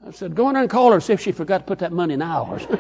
I 0.06 0.12
said, 0.12 0.36
Go 0.36 0.50
in 0.50 0.54
there 0.54 0.64
and 0.64 0.70
call 0.70 0.90
her 0.90 0.96
and 0.96 1.04
see 1.04 1.14
if 1.14 1.22
she 1.22 1.32
forgot 1.32 1.60
to 1.60 1.64
put 1.64 1.80
that 1.80 1.94
money 1.94 2.14
in 2.14 2.22
ours. 2.22 2.68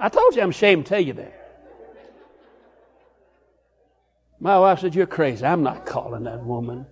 I 0.00 0.08
told 0.10 0.34
you 0.34 0.42
I'm 0.42 0.50
ashamed 0.50 0.86
to 0.86 0.88
tell 0.88 1.00
you 1.00 1.12
that. 1.14 1.40
My 4.40 4.58
wife 4.58 4.80
said, 4.80 4.94
You're 4.94 5.06
crazy. 5.06 5.44
I'm 5.44 5.62
not 5.62 5.84
calling 5.84 6.24
that 6.24 6.42
woman. 6.42 6.86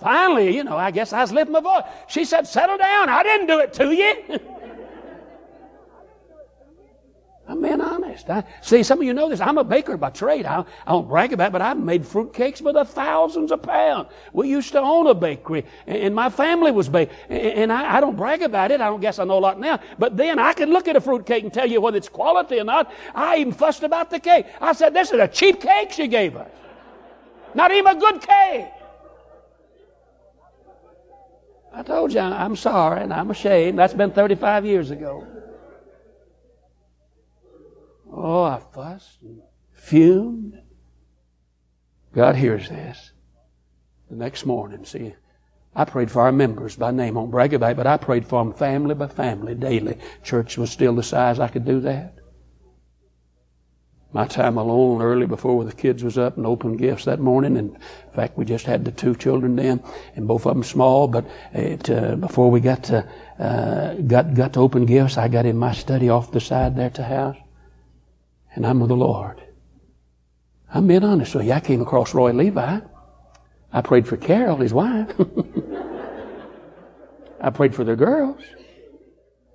Finally, 0.00 0.54
you 0.54 0.64
know, 0.64 0.76
I 0.76 0.90
guess 0.90 1.12
I 1.12 1.20
was 1.22 1.32
lifting 1.32 1.52
my 1.52 1.60
voice. 1.60 1.82
She 2.08 2.24
said, 2.24 2.46
Settle 2.46 2.78
down. 2.78 3.08
I 3.08 3.22
didn't 3.22 3.46
do 3.46 3.58
it 3.60 3.72
to 3.74 3.92
you. 3.94 4.40
I'm 7.48 7.62
being 7.62 7.80
honest. 7.80 8.28
I, 8.28 8.42
see, 8.60 8.82
some 8.82 8.98
of 8.98 9.04
you 9.04 9.14
know 9.14 9.28
this. 9.28 9.40
I'm 9.40 9.56
a 9.56 9.62
baker 9.62 9.96
by 9.96 10.10
trade. 10.10 10.46
I, 10.46 10.64
I 10.84 10.90
don't 10.90 11.06
brag 11.06 11.32
about 11.32 11.48
it, 11.48 11.52
but 11.52 11.62
I've 11.62 11.78
made 11.78 12.04
fruit 12.04 12.34
cakes 12.34 12.60
by 12.60 12.72
the 12.72 12.84
thousands 12.84 13.52
of 13.52 13.62
pounds. 13.62 14.08
We 14.32 14.48
used 14.48 14.72
to 14.72 14.80
own 14.80 15.06
a 15.06 15.14
bakery, 15.14 15.64
and, 15.86 15.96
and 15.96 16.14
my 16.14 16.28
family 16.28 16.72
was 16.72 16.88
baked. 16.88 17.12
And, 17.28 17.40
and 17.40 17.72
I, 17.72 17.98
I, 17.98 18.00
don't 18.00 18.16
brag 18.16 18.42
about 18.42 18.72
it. 18.72 18.80
I 18.80 18.86
don't 18.86 19.00
guess 19.00 19.20
I 19.20 19.24
know 19.24 19.38
a 19.38 19.40
lot 19.40 19.60
now. 19.60 19.78
But 19.96 20.16
then 20.16 20.40
I 20.40 20.54
could 20.54 20.68
look 20.68 20.88
at 20.88 20.96
a 20.96 21.00
fruit 21.00 21.24
cake 21.24 21.44
and 21.44 21.52
tell 21.52 21.68
you 21.68 21.80
whether 21.80 21.96
it's 21.96 22.08
quality 22.08 22.58
or 22.58 22.64
not. 22.64 22.92
I 23.14 23.36
even 23.36 23.52
fussed 23.52 23.84
about 23.84 24.10
the 24.10 24.18
cake. 24.18 24.46
I 24.60 24.72
said, 24.72 24.92
This 24.92 25.12
is 25.12 25.20
a 25.20 25.28
cheap 25.28 25.60
cake 25.60 25.92
she 25.92 26.08
gave 26.08 26.36
us. 26.36 26.50
Not 27.54 27.70
even 27.70 27.96
a 27.96 28.00
good 28.00 28.20
cake. 28.20 28.66
I 31.76 31.82
told 31.82 32.14
you, 32.14 32.20
I'm 32.20 32.56
sorry 32.56 33.02
and 33.02 33.12
I'm 33.12 33.30
ashamed. 33.30 33.78
That's 33.78 33.92
been 33.92 34.10
35 34.10 34.64
years 34.64 34.90
ago. 34.90 35.26
Oh, 38.10 38.44
I 38.44 38.60
fussed 38.72 39.20
and 39.20 39.42
fumed. 39.72 40.58
God 42.14 42.34
hears 42.34 42.70
this. 42.70 43.12
The 44.08 44.16
next 44.16 44.46
morning, 44.46 44.86
see, 44.86 45.14
I 45.74 45.84
prayed 45.84 46.10
for 46.10 46.22
our 46.22 46.32
members 46.32 46.76
by 46.76 46.92
name. 46.92 47.18
I 47.18 47.20
won't 47.20 47.30
brag 47.30 47.52
about 47.52 47.72
it, 47.72 47.76
but 47.76 47.86
I 47.86 47.98
prayed 47.98 48.26
for 48.26 48.42
them 48.42 48.54
family 48.54 48.94
by 48.94 49.08
family 49.08 49.54
daily. 49.54 49.98
Church 50.24 50.56
was 50.56 50.70
still 50.70 50.94
the 50.94 51.02
size 51.02 51.38
I 51.38 51.48
could 51.48 51.66
do 51.66 51.80
that 51.80 52.16
my 54.16 54.26
time 54.26 54.56
alone 54.56 55.02
early 55.02 55.26
before 55.26 55.62
the 55.62 55.74
kids 55.74 56.02
was 56.02 56.16
up 56.16 56.38
and 56.38 56.46
opened 56.46 56.78
gifts 56.78 57.04
that 57.04 57.20
morning. 57.20 57.58
And 57.58 57.74
in 57.74 58.12
fact, 58.14 58.38
we 58.38 58.46
just 58.46 58.64
had 58.64 58.82
the 58.82 58.90
two 58.90 59.14
children 59.14 59.56
then, 59.56 59.82
and 60.14 60.26
both 60.26 60.46
of 60.46 60.54
them 60.54 60.62
small. 60.62 61.06
But 61.06 61.26
it, 61.52 61.90
uh, 61.90 62.16
before 62.16 62.50
we 62.50 62.60
got 62.60 62.82
to 62.84 63.06
uh, 63.38 63.92
got 63.96 64.32
got 64.32 64.54
to 64.54 64.60
open 64.60 64.86
gifts, 64.86 65.18
I 65.18 65.28
got 65.28 65.44
in 65.44 65.58
my 65.58 65.74
study 65.74 66.08
off 66.08 66.32
the 66.32 66.40
side 66.40 66.76
there 66.76 66.88
to 66.88 67.02
house, 67.02 67.36
and 68.54 68.66
I'm 68.66 68.80
with 68.80 68.88
the 68.88 68.96
Lord. 68.96 69.42
I'm 70.72 70.86
being 70.86 71.04
honest 71.04 71.34
with 71.34 71.44
you. 71.44 71.52
I 71.52 71.60
came 71.60 71.82
across 71.82 72.14
Roy 72.14 72.32
Levi. 72.32 72.80
I 73.70 73.80
prayed 73.82 74.08
for 74.08 74.16
Carol, 74.16 74.56
his 74.56 74.72
wife. 74.72 75.12
I 77.42 77.50
prayed 77.50 77.74
for 77.74 77.84
the 77.84 77.96
girls. 77.96 78.40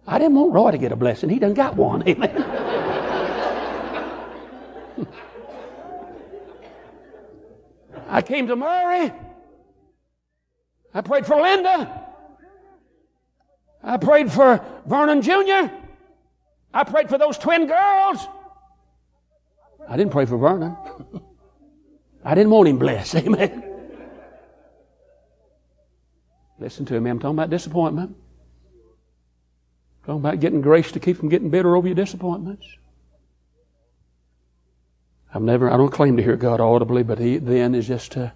I 0.06 0.20
didn't 0.20 0.36
want 0.36 0.54
Roy 0.54 0.70
to 0.70 0.78
get 0.78 0.92
a 0.92 0.96
blessing. 0.96 1.32
He 1.32 1.40
done 1.40 1.56
got 1.56 1.76
one. 1.76 2.08
Amen. 2.08 2.60
I 8.08 8.22
came 8.22 8.48
to 8.48 8.56
Murray. 8.56 9.14
I 10.94 11.02
prayed 11.02 11.26
for 11.26 11.42
Linda. 11.42 12.08
I 13.84 13.98
prayed 13.98 14.32
for 14.32 14.64
Vernon 14.86 15.22
Jr. 15.22 15.74
I 16.74 16.84
prayed 16.84 17.10
for 17.10 17.18
those 17.18 17.38
twin 17.38 17.68
girls. 17.68 18.28
I 19.88 19.98
didn't 19.98 20.12
pray 20.12 20.26
for 20.26 20.38
Vernon. 20.38 20.76
I 22.24 22.36
didn't 22.36 22.52
want 22.52 22.70
him 22.70 22.78
blessed. 22.78 23.16
Amen. 23.26 23.64
Listen 26.60 26.86
to 26.86 27.00
me. 27.02 27.10
I'm 27.10 27.20
talking 27.20 27.36
about 27.36 27.50
disappointment. 27.50 28.16
I'm 30.02 30.06
talking 30.06 30.20
about 30.20 30.40
getting 30.40 30.62
grace 30.62 30.92
to 30.92 31.00
keep 31.00 31.18
from 31.18 31.30
getting 31.30 31.50
bitter 31.50 31.76
over 31.76 31.88
your 31.88 31.96
disappointments. 31.96 32.66
I've 35.34 35.42
never, 35.42 35.70
I 35.70 35.78
don't 35.78 35.92
claim 35.92 36.18
to 36.18 36.24
hear 36.24 36.36
God 36.36 36.60
audibly, 36.60 37.04
but 37.04 37.20
he 37.20 37.38
then 37.38 37.74
is 37.74 37.88
just 37.88 38.16
a, 38.18 38.34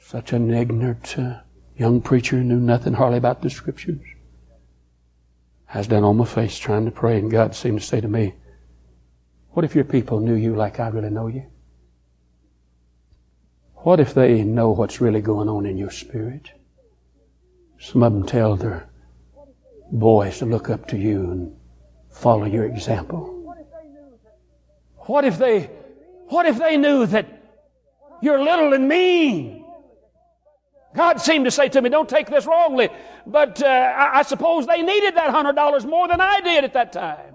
such 0.00 0.32
an 0.32 0.52
ignorant 0.52 1.18
uh, 1.18 1.40
young 1.76 2.00
preacher 2.00 2.36
who 2.36 2.44
knew 2.44 2.60
nothing 2.60 2.94
hardly 2.94 3.18
about 3.18 3.42
the 3.42 3.50
scriptures. 3.50 4.00
I 5.72 5.78
was 5.78 5.88
down 5.88 6.04
on 6.04 6.16
my 6.16 6.24
face 6.24 6.58
trying 6.58 6.86
to 6.86 6.90
pray, 6.90 7.18
and 7.18 7.30
God 7.30 7.54
seemed 7.54 7.80
to 7.80 7.86
say 7.86 8.00
to 8.00 8.08
me, 8.08 8.34
What 9.50 9.64
if 9.64 9.74
your 9.74 9.84
people 9.84 10.20
knew 10.20 10.34
you 10.34 10.54
like 10.54 10.80
I 10.80 10.88
really 10.88 11.10
know 11.10 11.26
you? 11.26 11.44
What 13.74 14.00
if 14.00 14.14
they 14.14 14.42
know 14.42 14.70
what's 14.70 15.00
really 15.00 15.20
going 15.20 15.48
on 15.48 15.66
in 15.66 15.76
your 15.76 15.90
spirit? 15.90 16.50
Some 17.78 18.02
of 18.02 18.12
them 18.12 18.26
tell 18.26 18.56
their 18.56 18.88
boys 19.92 20.38
to 20.38 20.46
look 20.46 20.70
up 20.70 20.88
to 20.88 20.96
you 20.96 21.30
and 21.30 21.56
follow 22.10 22.46
your 22.46 22.64
example. 22.64 23.35
What 25.06 25.24
if 25.24 25.38
they, 25.38 25.70
what 26.28 26.46
if 26.46 26.58
they 26.58 26.76
knew 26.76 27.06
that 27.06 27.26
you're 28.22 28.42
little 28.42 28.72
and 28.72 28.88
mean? 28.88 29.64
God 30.94 31.20
seemed 31.20 31.44
to 31.44 31.50
say 31.50 31.68
to 31.68 31.82
me, 31.82 31.90
don't 31.90 32.08
take 32.08 32.28
this 32.28 32.46
wrongly, 32.46 32.88
but 33.26 33.62
uh, 33.62 33.66
I, 33.66 34.18
I 34.18 34.22
suppose 34.22 34.66
they 34.66 34.82
needed 34.82 35.14
that 35.16 35.30
hundred 35.30 35.54
dollars 35.54 35.84
more 35.84 36.08
than 36.08 36.20
I 36.20 36.40
did 36.40 36.64
at 36.64 36.72
that 36.72 36.92
time. 36.92 37.34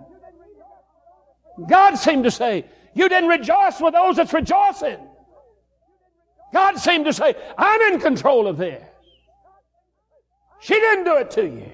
God 1.69 1.95
seemed 1.95 2.23
to 2.23 2.31
say, 2.31 2.65
you 2.93 3.07
didn't 3.07 3.29
rejoice 3.29 3.79
with 3.79 3.93
those 3.93 4.15
that's 4.15 4.33
rejoicing. 4.33 4.97
God 6.53 6.77
seemed 6.77 7.05
to 7.05 7.13
say, 7.13 7.35
I'm 7.57 7.93
in 7.93 7.99
control 7.99 8.47
of 8.47 8.57
this. 8.57 8.83
She 10.59 10.73
didn't 10.73 11.05
do 11.05 11.17
it 11.17 11.31
to 11.31 11.43
you. 11.43 11.71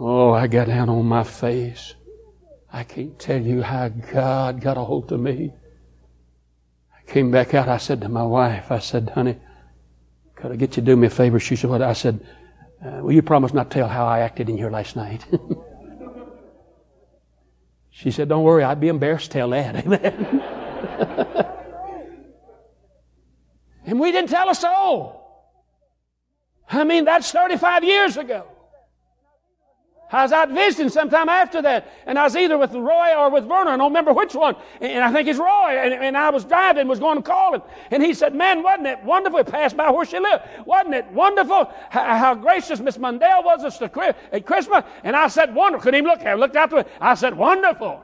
Oh, 0.00 0.32
I 0.32 0.46
got 0.46 0.68
down 0.68 0.88
on 0.88 1.04
my 1.06 1.24
face. 1.24 1.94
I 2.72 2.84
can't 2.84 3.18
tell 3.18 3.40
you 3.40 3.62
how 3.62 3.88
God 3.88 4.60
got 4.60 4.76
a 4.76 4.80
hold 4.80 5.10
of 5.12 5.20
me. 5.20 5.52
I 6.96 7.10
came 7.10 7.30
back 7.30 7.54
out. 7.54 7.68
I 7.68 7.78
said 7.78 8.02
to 8.02 8.08
my 8.08 8.24
wife, 8.24 8.70
I 8.70 8.78
said, 8.78 9.10
honey, 9.14 9.36
could 10.36 10.52
I 10.52 10.56
get 10.56 10.76
you 10.76 10.82
to 10.82 10.86
do 10.86 10.96
me 10.96 11.06
a 11.06 11.10
favor? 11.10 11.40
She 11.40 11.56
said, 11.56 11.70
what? 11.70 11.80
I 11.80 11.94
said, 11.94 12.20
uh, 12.84 13.00
will 13.02 13.12
you 13.12 13.22
promise 13.22 13.54
not 13.54 13.70
to 13.70 13.78
tell 13.78 13.88
how 13.88 14.06
I 14.06 14.20
acted 14.20 14.50
in 14.50 14.58
here 14.58 14.70
last 14.70 14.96
night? 14.96 15.24
she 17.90 18.10
said, 18.10 18.28
don't 18.28 18.44
worry. 18.44 18.62
I'd 18.62 18.80
be 18.80 18.88
embarrassed 18.88 19.30
to 19.32 19.38
tell 19.38 19.50
that. 19.50 19.76
Amen. 19.86 20.42
and 23.86 23.98
we 23.98 24.12
didn't 24.12 24.30
tell 24.30 24.50
a 24.50 24.54
soul. 24.54 25.24
I 26.70 26.84
mean, 26.84 27.06
that's 27.06 27.32
35 27.32 27.82
years 27.82 28.18
ago. 28.18 28.46
I 30.10 30.22
was 30.22 30.32
out 30.32 30.48
visiting 30.50 30.88
sometime 30.88 31.28
after 31.28 31.60
that, 31.60 31.92
and 32.06 32.18
I 32.18 32.24
was 32.24 32.34
either 32.34 32.56
with 32.56 32.72
Roy 32.72 33.14
or 33.14 33.30
with 33.30 33.44
Werner. 33.44 33.72
I 33.72 33.76
don't 33.76 33.90
remember 33.90 34.14
which 34.14 34.34
one. 34.34 34.56
And 34.80 35.04
I 35.04 35.12
think 35.12 35.28
it's 35.28 35.38
Roy. 35.38 35.76
And, 35.76 35.92
and 35.92 36.16
I 36.16 36.30
was 36.30 36.44
driving, 36.44 36.88
was 36.88 36.98
going 36.98 37.18
to 37.18 37.22
call 37.22 37.54
him. 37.54 37.62
And 37.90 38.02
he 38.02 38.14
said, 38.14 38.34
Man, 38.34 38.62
wasn't 38.62 38.86
it 38.86 39.02
wonderful? 39.04 39.38
He 39.38 39.44
passed 39.44 39.76
by 39.76 39.90
where 39.90 40.06
she 40.06 40.18
lived. 40.18 40.44
Wasn't 40.64 40.94
it 40.94 41.06
wonderful 41.12 41.70
how, 41.90 42.16
how 42.16 42.34
gracious 42.34 42.80
Miss 42.80 42.96
Mundell 42.96 43.44
was 43.44 43.64
us 43.64 43.82
at 43.82 44.46
Christmas? 44.46 44.84
And 45.04 45.14
I 45.14 45.28
said, 45.28 45.54
Wonderful. 45.54 45.84
Couldn't 45.84 45.98
even 45.98 46.10
look 46.10 46.20
at 46.20 46.26
her. 46.26 46.36
Looked 46.36 46.56
out 46.56 46.70
the 46.70 46.76
way. 46.76 46.84
I 47.00 47.14
said, 47.14 47.36
Wonderful. 47.36 48.02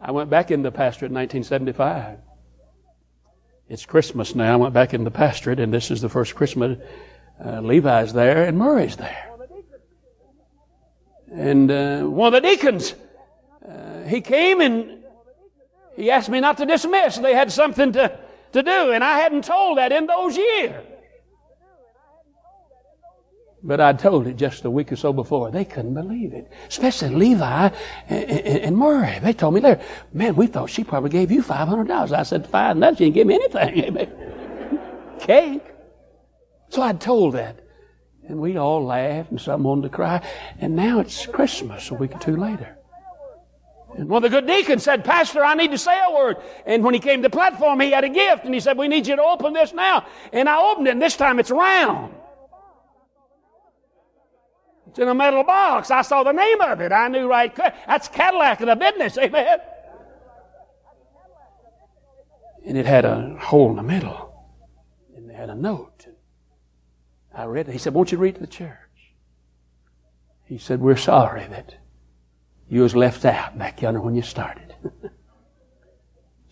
I 0.00 0.10
went 0.10 0.30
back 0.30 0.50
into 0.50 0.70
pastorate 0.70 1.10
in 1.10 1.16
1975. 1.16 2.18
It's 3.68 3.84
Christmas 3.84 4.34
now. 4.34 4.54
I 4.54 4.56
went 4.56 4.74
back 4.74 4.94
into 4.94 5.04
the 5.04 5.10
pastorate, 5.10 5.60
and 5.60 5.72
this 5.72 5.90
is 5.90 6.00
the 6.00 6.08
first 6.08 6.34
Christmas. 6.34 6.78
Uh, 7.44 7.60
Levi's 7.60 8.12
there, 8.12 8.44
and 8.44 8.56
Murray's 8.56 8.96
there. 8.96 9.33
And 11.34 11.70
uh, 11.70 12.02
one 12.02 12.32
of 12.32 12.42
the 12.42 12.48
deacons, 12.48 12.94
uh, 13.68 14.04
he 14.06 14.20
came 14.20 14.60
and 14.60 15.02
he 15.96 16.10
asked 16.10 16.28
me 16.28 16.40
not 16.40 16.58
to 16.58 16.66
dismiss. 16.66 17.18
They 17.18 17.34
had 17.34 17.50
something 17.50 17.92
to, 17.92 18.18
to 18.52 18.62
do, 18.62 18.92
and 18.92 19.02
I 19.02 19.18
hadn't 19.18 19.44
told 19.44 19.78
that 19.78 19.90
in 19.90 20.06
those 20.06 20.36
years. 20.36 20.84
But 23.64 23.80
I 23.80 23.94
told 23.94 24.26
it 24.26 24.36
just 24.36 24.64
a 24.66 24.70
week 24.70 24.92
or 24.92 24.96
so 24.96 25.12
before. 25.12 25.50
They 25.50 25.64
couldn't 25.64 25.94
believe 25.94 26.34
it. 26.34 26.52
Especially 26.68 27.08
Levi 27.08 27.70
and, 28.08 28.24
and, 28.30 28.58
and 28.58 28.76
Murray. 28.76 29.18
They 29.20 29.32
told 29.32 29.54
me 29.54 29.62
later, 29.62 29.82
man, 30.12 30.36
we 30.36 30.46
thought 30.46 30.68
she 30.68 30.84
probably 30.84 31.08
gave 31.08 31.32
you 31.32 31.42
$500. 31.42 32.12
I 32.12 32.22
said, 32.24 32.46
five 32.46 32.76
nuts, 32.76 32.98
she 32.98 33.04
didn't 33.04 33.14
give 33.14 33.26
me 33.26 33.34
anything. 33.36 34.08
Cake. 35.18 35.62
So 36.68 36.82
I 36.82 36.92
told 36.92 37.34
that. 37.34 37.63
And 38.28 38.40
we 38.40 38.56
all 38.56 38.84
laughed 38.84 39.30
and 39.30 39.40
some 39.40 39.64
wanted 39.64 39.82
to 39.82 39.88
cry. 39.90 40.26
And 40.58 40.74
now 40.74 41.00
it's 41.00 41.26
Christmas 41.26 41.90
a 41.90 41.94
week 41.94 42.14
or 42.14 42.18
two 42.18 42.36
later. 42.36 42.76
And 43.96 44.08
one 44.08 44.24
of 44.24 44.30
the 44.30 44.40
good 44.40 44.46
deacons 44.46 44.82
said, 44.82 45.04
Pastor, 45.04 45.44
I 45.44 45.54
need 45.54 45.70
to 45.70 45.78
say 45.78 45.96
a 46.08 46.12
word. 46.12 46.38
And 46.66 46.82
when 46.82 46.94
he 46.94 47.00
came 47.00 47.22
to 47.22 47.28
the 47.28 47.30
platform, 47.30 47.80
he 47.80 47.92
had 47.92 48.02
a 48.02 48.08
gift. 48.08 48.44
And 48.44 48.52
he 48.52 48.60
said, 48.60 48.76
We 48.76 48.88
need 48.88 49.06
you 49.06 49.16
to 49.16 49.22
open 49.22 49.52
this 49.52 49.72
now. 49.72 50.06
And 50.32 50.48
I 50.48 50.60
opened 50.60 50.88
it, 50.88 50.92
and 50.92 51.02
this 51.02 51.16
time 51.16 51.38
it's 51.38 51.50
round. 51.50 52.14
It's 54.88 54.98
in 54.98 55.08
a 55.08 55.14
metal 55.14 55.44
box. 55.44 55.90
I 55.90 56.02
saw 56.02 56.22
the 56.22 56.32
name 56.32 56.60
of 56.60 56.80
it. 56.80 56.92
I 56.92 57.08
knew 57.08 57.28
right. 57.28 57.54
That's 57.54 58.08
Cadillac 58.08 58.60
of 58.60 58.66
the 58.66 58.76
business. 58.76 59.18
Amen. 59.18 59.58
And 62.66 62.78
it 62.78 62.86
had 62.86 63.04
a 63.04 63.36
hole 63.38 63.70
in 63.70 63.76
the 63.76 63.82
middle. 63.82 64.32
And 65.16 65.30
it 65.30 65.34
had 65.34 65.50
a 65.50 65.54
note. 65.54 66.06
I 67.34 67.44
read 67.44 67.68
it. 67.68 67.72
He 67.72 67.78
said, 67.78 67.94
Won't 67.94 68.12
you 68.12 68.18
read 68.18 68.36
to 68.36 68.40
the 68.40 68.46
church? 68.46 68.78
He 70.44 70.58
said, 70.58 70.80
We're 70.80 70.96
sorry 70.96 71.46
that 71.48 71.74
you 72.68 72.82
was 72.82 72.94
left 72.94 73.24
out 73.24 73.58
back 73.58 73.82
yonder 73.82 74.00
when 74.00 74.14
you 74.14 74.22
started. 74.22 74.74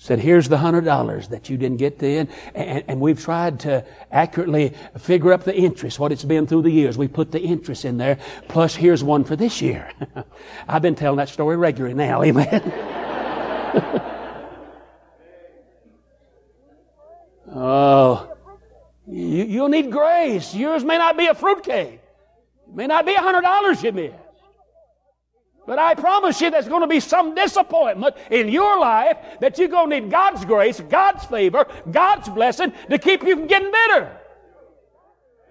said, 0.02 0.18
here's 0.18 0.48
the 0.48 0.58
hundred 0.58 0.84
dollars 0.84 1.28
that 1.28 1.48
you 1.48 1.56
didn't 1.56 1.76
get 1.76 2.00
then, 2.00 2.28
and, 2.56 2.82
and, 2.88 3.00
we've 3.00 3.22
tried 3.22 3.60
to 3.60 3.84
accurately 4.10 4.74
figure 4.98 5.32
up 5.32 5.44
the 5.44 5.54
interest, 5.54 6.00
what 6.00 6.10
it's 6.10 6.24
been 6.24 6.44
through 6.44 6.62
the 6.62 6.72
years. 6.72 6.98
We 6.98 7.06
put 7.06 7.30
the 7.30 7.40
interest 7.40 7.84
in 7.84 7.98
there, 7.98 8.18
plus 8.48 8.74
here's 8.74 9.04
one 9.04 9.22
for 9.22 9.36
this 9.36 9.62
year. 9.62 9.92
I've 10.68 10.82
been 10.82 10.96
telling 10.96 11.18
that 11.18 11.28
story 11.28 11.56
regularly 11.56 11.94
now, 11.94 12.20
amen. 12.24 12.72
oh, 17.54 18.31
you, 19.06 19.44
you'll 19.44 19.68
need 19.68 19.90
grace. 19.90 20.54
Yours 20.54 20.84
may 20.84 20.98
not 20.98 21.16
be 21.16 21.26
a 21.26 21.34
fruitcake. 21.34 22.00
It 22.68 22.74
may 22.74 22.86
not 22.86 23.06
be 23.06 23.14
a 23.14 23.20
hundred 23.20 23.42
dollars 23.42 23.82
you 23.82 23.92
missed. 23.92 24.14
But 25.66 25.78
I 25.78 25.94
promise 25.94 26.40
you 26.40 26.50
there's 26.50 26.68
going 26.68 26.80
to 26.80 26.88
be 26.88 27.00
some 27.00 27.34
disappointment 27.34 28.16
in 28.30 28.48
your 28.48 28.80
life 28.80 29.16
that 29.40 29.58
you're 29.58 29.68
going 29.68 29.90
to 29.90 30.00
need 30.00 30.10
God's 30.10 30.44
grace, 30.44 30.80
God's 30.80 31.24
favor, 31.24 31.66
God's 31.90 32.28
blessing 32.28 32.72
to 32.90 32.98
keep 32.98 33.22
you 33.22 33.36
from 33.36 33.46
getting 33.46 33.70
bitter. 33.70 34.18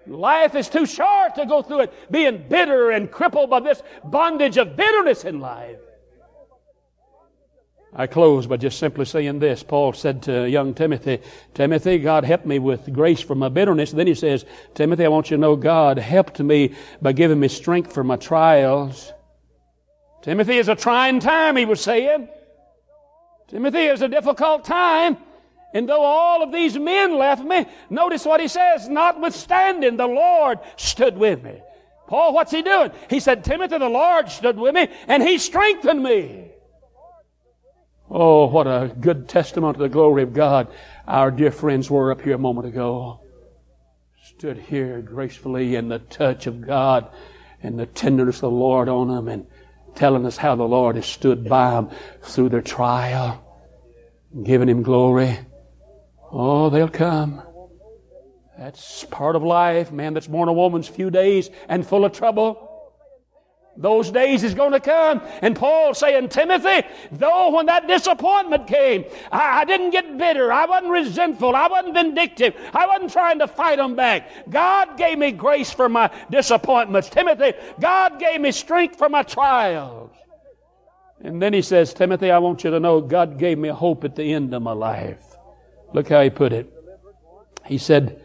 Life 0.06 0.54
is 0.54 0.68
too 0.68 0.84
short 0.84 1.36
to 1.36 1.46
go 1.46 1.62
through 1.62 1.80
it 1.80 2.10
being 2.10 2.44
bitter 2.48 2.90
and 2.90 3.10
crippled 3.10 3.48
by 3.48 3.60
this 3.60 3.82
bondage 4.04 4.58
of 4.58 4.76
bitterness 4.76 5.24
in 5.24 5.40
life. 5.40 5.78
I 7.94 8.06
close 8.06 8.46
by 8.46 8.56
just 8.56 8.78
simply 8.78 9.04
saying 9.04 9.38
this. 9.38 9.62
Paul 9.62 9.92
said 9.92 10.22
to 10.22 10.48
young 10.48 10.72
Timothy, 10.72 11.20
Timothy, 11.52 11.98
God 11.98 12.24
helped 12.24 12.46
me 12.46 12.58
with 12.58 12.90
grace 12.90 13.20
for 13.20 13.34
my 13.34 13.50
bitterness. 13.50 13.90
then 13.92 14.06
he 14.06 14.14
says, 14.14 14.46
Timothy, 14.74 15.04
I 15.04 15.08
want 15.08 15.30
you 15.30 15.36
to 15.36 15.40
know 15.40 15.56
God 15.56 15.98
helped 15.98 16.40
me 16.40 16.74
by 17.02 17.12
giving 17.12 17.38
me 17.38 17.48
strength 17.48 17.92
for 17.92 18.02
my 18.02 18.16
trials. 18.16 19.12
Timothy 20.22 20.56
is 20.56 20.68
a 20.68 20.74
trying 20.74 21.20
time, 21.20 21.56
he 21.56 21.66
was 21.66 21.82
saying. 21.82 22.28
Timothy 23.48 23.84
is 23.84 24.00
a 24.00 24.08
difficult 24.08 24.64
time. 24.64 25.18
And 25.74 25.86
though 25.86 26.02
all 26.02 26.42
of 26.42 26.52
these 26.52 26.78
men 26.78 27.18
left 27.18 27.44
me, 27.44 27.66
notice 27.90 28.24
what 28.24 28.40
he 28.40 28.48
says, 28.48 28.88
notwithstanding, 28.88 29.96
the 29.96 30.06
Lord 30.06 30.60
stood 30.76 31.18
with 31.18 31.42
me. 31.42 31.60
Paul, 32.06 32.32
what's 32.32 32.52
he 32.52 32.62
doing? 32.62 32.90
He 33.10 33.20
said, 33.20 33.44
Timothy, 33.44 33.78
the 33.78 33.88
Lord 33.88 34.30
stood 34.30 34.58
with 34.58 34.74
me 34.74 34.88
and 35.08 35.22
he 35.22 35.36
strengthened 35.36 36.02
me. 36.02 36.52
Oh, 38.14 38.44
what 38.44 38.66
a 38.66 38.94
good 39.00 39.26
testimony 39.26 39.72
to 39.72 39.78
the 39.78 39.88
glory 39.88 40.22
of 40.22 40.34
God. 40.34 40.68
Our 41.08 41.30
dear 41.30 41.50
friends 41.50 41.90
were 41.90 42.12
up 42.12 42.20
here 42.20 42.34
a 42.34 42.38
moment 42.38 42.66
ago. 42.66 43.20
Stood 44.22 44.58
here 44.58 45.00
gracefully 45.00 45.76
in 45.76 45.88
the 45.88 45.98
touch 45.98 46.46
of 46.46 46.60
God 46.60 47.10
and 47.62 47.78
the 47.78 47.86
tenderness 47.86 48.36
of 48.36 48.42
the 48.42 48.50
Lord 48.50 48.90
on 48.90 49.08
them 49.08 49.28
and 49.28 49.46
telling 49.94 50.26
us 50.26 50.36
how 50.36 50.56
the 50.56 50.62
Lord 50.62 50.96
has 50.96 51.06
stood 51.06 51.48
by 51.48 51.70
them 51.70 51.88
through 52.20 52.50
their 52.50 52.60
trial, 52.60 53.42
giving 54.44 54.68
Him 54.68 54.82
glory. 54.82 55.38
Oh, 56.30 56.68
they'll 56.68 56.88
come. 56.88 57.42
That's 58.58 59.04
part 59.04 59.36
of 59.36 59.42
life. 59.42 59.90
Man 59.90 60.12
that's 60.12 60.26
born 60.26 60.50
a 60.50 60.52
woman's 60.52 60.86
few 60.86 61.10
days 61.10 61.48
and 61.66 61.86
full 61.86 62.04
of 62.04 62.12
trouble. 62.12 62.71
Those 63.76 64.10
days 64.10 64.44
is 64.44 64.52
going 64.52 64.72
to 64.72 64.80
come. 64.80 65.22
And 65.40 65.56
Paul 65.56 65.94
saying, 65.94 66.28
Timothy, 66.28 66.86
though 67.10 67.54
when 67.54 67.66
that 67.66 67.88
disappointment 67.88 68.66
came, 68.66 69.06
I, 69.30 69.60
I, 69.60 69.64
didn't 69.64 69.90
get 69.90 70.18
bitter. 70.18 70.52
I 70.52 70.66
wasn't 70.66 70.92
resentful. 70.92 71.56
I 71.56 71.68
wasn't 71.68 71.94
vindictive. 71.94 72.54
I 72.74 72.86
wasn't 72.86 73.12
trying 73.12 73.38
to 73.38 73.48
fight 73.48 73.78
them 73.78 73.96
back. 73.96 74.50
God 74.50 74.98
gave 74.98 75.18
me 75.18 75.32
grace 75.32 75.70
for 75.70 75.88
my 75.88 76.10
disappointments. 76.30 77.08
Timothy, 77.08 77.54
God 77.80 78.20
gave 78.20 78.40
me 78.42 78.52
strength 78.52 78.96
for 78.96 79.08
my 79.08 79.22
trials. 79.22 80.10
And 81.22 81.40
then 81.40 81.54
he 81.54 81.62
says, 81.62 81.94
Timothy, 81.94 82.30
I 82.30 82.38
want 82.38 82.64
you 82.64 82.70
to 82.72 82.80
know 82.80 83.00
God 83.00 83.38
gave 83.38 83.56
me 83.56 83.68
hope 83.70 84.04
at 84.04 84.16
the 84.16 84.34
end 84.34 84.52
of 84.52 84.60
my 84.60 84.72
life. 84.72 85.24
Look 85.94 86.08
how 86.08 86.20
he 86.20 86.30
put 86.30 86.52
it. 86.52 86.70
He 87.64 87.78
said, 87.78 88.22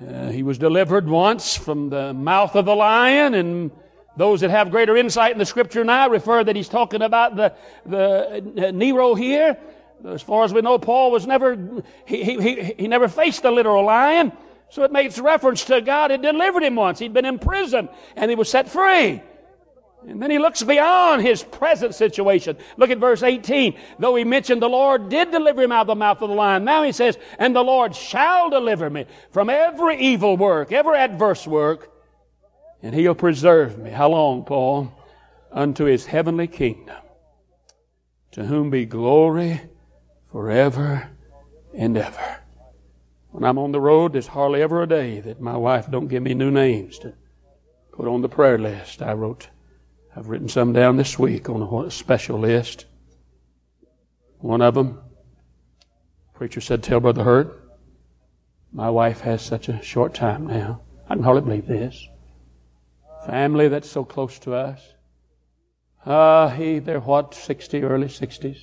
uh, 0.00 0.28
he 0.28 0.42
was 0.42 0.56
delivered 0.56 1.08
once 1.08 1.56
from 1.56 1.90
the 1.90 2.14
mouth 2.14 2.54
of 2.54 2.64
the 2.64 2.76
lion 2.76 3.34
and 3.34 3.70
those 4.16 4.40
that 4.40 4.50
have 4.50 4.70
greater 4.70 4.96
insight 4.96 5.32
in 5.32 5.38
the 5.38 5.46
scripture 5.46 5.84
now 5.84 6.08
refer 6.08 6.42
that 6.42 6.56
he's 6.56 6.68
talking 6.68 7.02
about 7.02 7.36
the, 7.36 7.54
the 7.84 8.68
uh, 8.68 8.70
Nero 8.70 9.14
here. 9.14 9.58
As 10.06 10.22
far 10.22 10.44
as 10.44 10.52
we 10.52 10.60
know, 10.60 10.78
Paul 10.78 11.10
was 11.10 11.26
never, 11.26 11.82
he, 12.06 12.24
he, 12.24 12.74
he 12.78 12.88
never 12.88 13.08
faced 13.08 13.44
a 13.44 13.50
literal 13.50 13.84
lion. 13.84 14.32
So 14.68 14.82
it 14.82 14.92
makes 14.92 15.18
reference 15.18 15.64
to 15.66 15.80
God 15.80 16.10
had 16.10 16.22
delivered 16.22 16.62
him 16.62 16.74
once. 16.74 16.98
He'd 16.98 17.12
been 17.12 17.24
in 17.24 17.38
prison 17.38 17.88
and 18.16 18.30
he 18.30 18.34
was 18.34 18.50
set 18.50 18.68
free. 18.68 19.22
And 20.06 20.22
then 20.22 20.30
he 20.30 20.38
looks 20.38 20.62
beyond 20.62 21.22
his 21.22 21.42
present 21.42 21.94
situation. 21.94 22.56
Look 22.76 22.90
at 22.90 22.98
verse 22.98 23.22
18. 23.22 23.76
Though 23.98 24.14
he 24.14 24.24
mentioned 24.24 24.62
the 24.62 24.68
Lord 24.68 25.08
did 25.08 25.30
deliver 25.30 25.62
him 25.62 25.72
out 25.72 25.82
of 25.82 25.86
the 25.88 25.94
mouth 25.94 26.22
of 26.22 26.28
the 26.28 26.34
lion, 26.34 26.64
now 26.64 26.82
he 26.84 26.92
says, 26.92 27.18
and 27.38 27.56
the 27.56 27.64
Lord 27.64 27.94
shall 27.94 28.50
deliver 28.50 28.88
me 28.88 29.06
from 29.30 29.50
every 29.50 29.98
evil 29.98 30.36
work, 30.36 30.70
every 30.70 30.98
adverse 30.98 31.46
work, 31.46 31.95
and 32.86 32.94
he'll 32.94 33.16
preserve 33.16 33.78
me. 33.78 33.90
How 33.90 34.10
long, 34.10 34.44
Paul? 34.44 34.92
Unto 35.50 35.86
his 35.86 36.06
heavenly 36.06 36.46
kingdom, 36.46 36.96
to 38.30 38.44
whom 38.44 38.70
be 38.70 38.86
glory 38.86 39.60
forever 40.30 41.10
and 41.74 41.96
ever. 41.96 42.36
When 43.32 43.42
I'm 43.42 43.58
on 43.58 43.72
the 43.72 43.80
road, 43.80 44.12
there's 44.12 44.28
hardly 44.28 44.62
ever 44.62 44.84
a 44.84 44.86
day 44.86 45.18
that 45.18 45.40
my 45.40 45.56
wife 45.56 45.90
don't 45.90 46.06
give 46.06 46.22
me 46.22 46.32
new 46.32 46.52
names 46.52 47.00
to 47.00 47.14
put 47.92 48.06
on 48.06 48.22
the 48.22 48.28
prayer 48.28 48.56
list. 48.56 49.02
I 49.02 49.14
wrote, 49.14 49.48
I've 50.14 50.28
written 50.28 50.48
some 50.48 50.72
down 50.72 50.96
this 50.96 51.18
week 51.18 51.48
on 51.48 51.62
a 51.62 51.90
special 51.90 52.38
list. 52.38 52.86
One 54.38 54.62
of 54.62 54.74
them, 54.74 55.00
preacher 56.34 56.60
said, 56.60 56.84
tell 56.84 57.00
Brother 57.00 57.24
Hurt, 57.24 57.68
my 58.72 58.90
wife 58.90 59.22
has 59.22 59.42
such 59.42 59.68
a 59.68 59.82
short 59.82 60.14
time 60.14 60.46
now. 60.46 60.82
I 61.08 61.14
can 61.14 61.24
hardly 61.24 61.42
believe 61.42 61.66
this 61.66 62.06
family 63.26 63.68
that's 63.68 63.90
so 63.90 64.04
close 64.04 64.38
to 64.40 64.54
us. 64.54 64.80
Ah, 66.04 66.44
uh, 66.44 66.48
he, 66.50 66.78
they're 66.78 67.00
what, 67.00 67.34
60, 67.34 67.82
early 67.82 68.06
60s. 68.06 68.58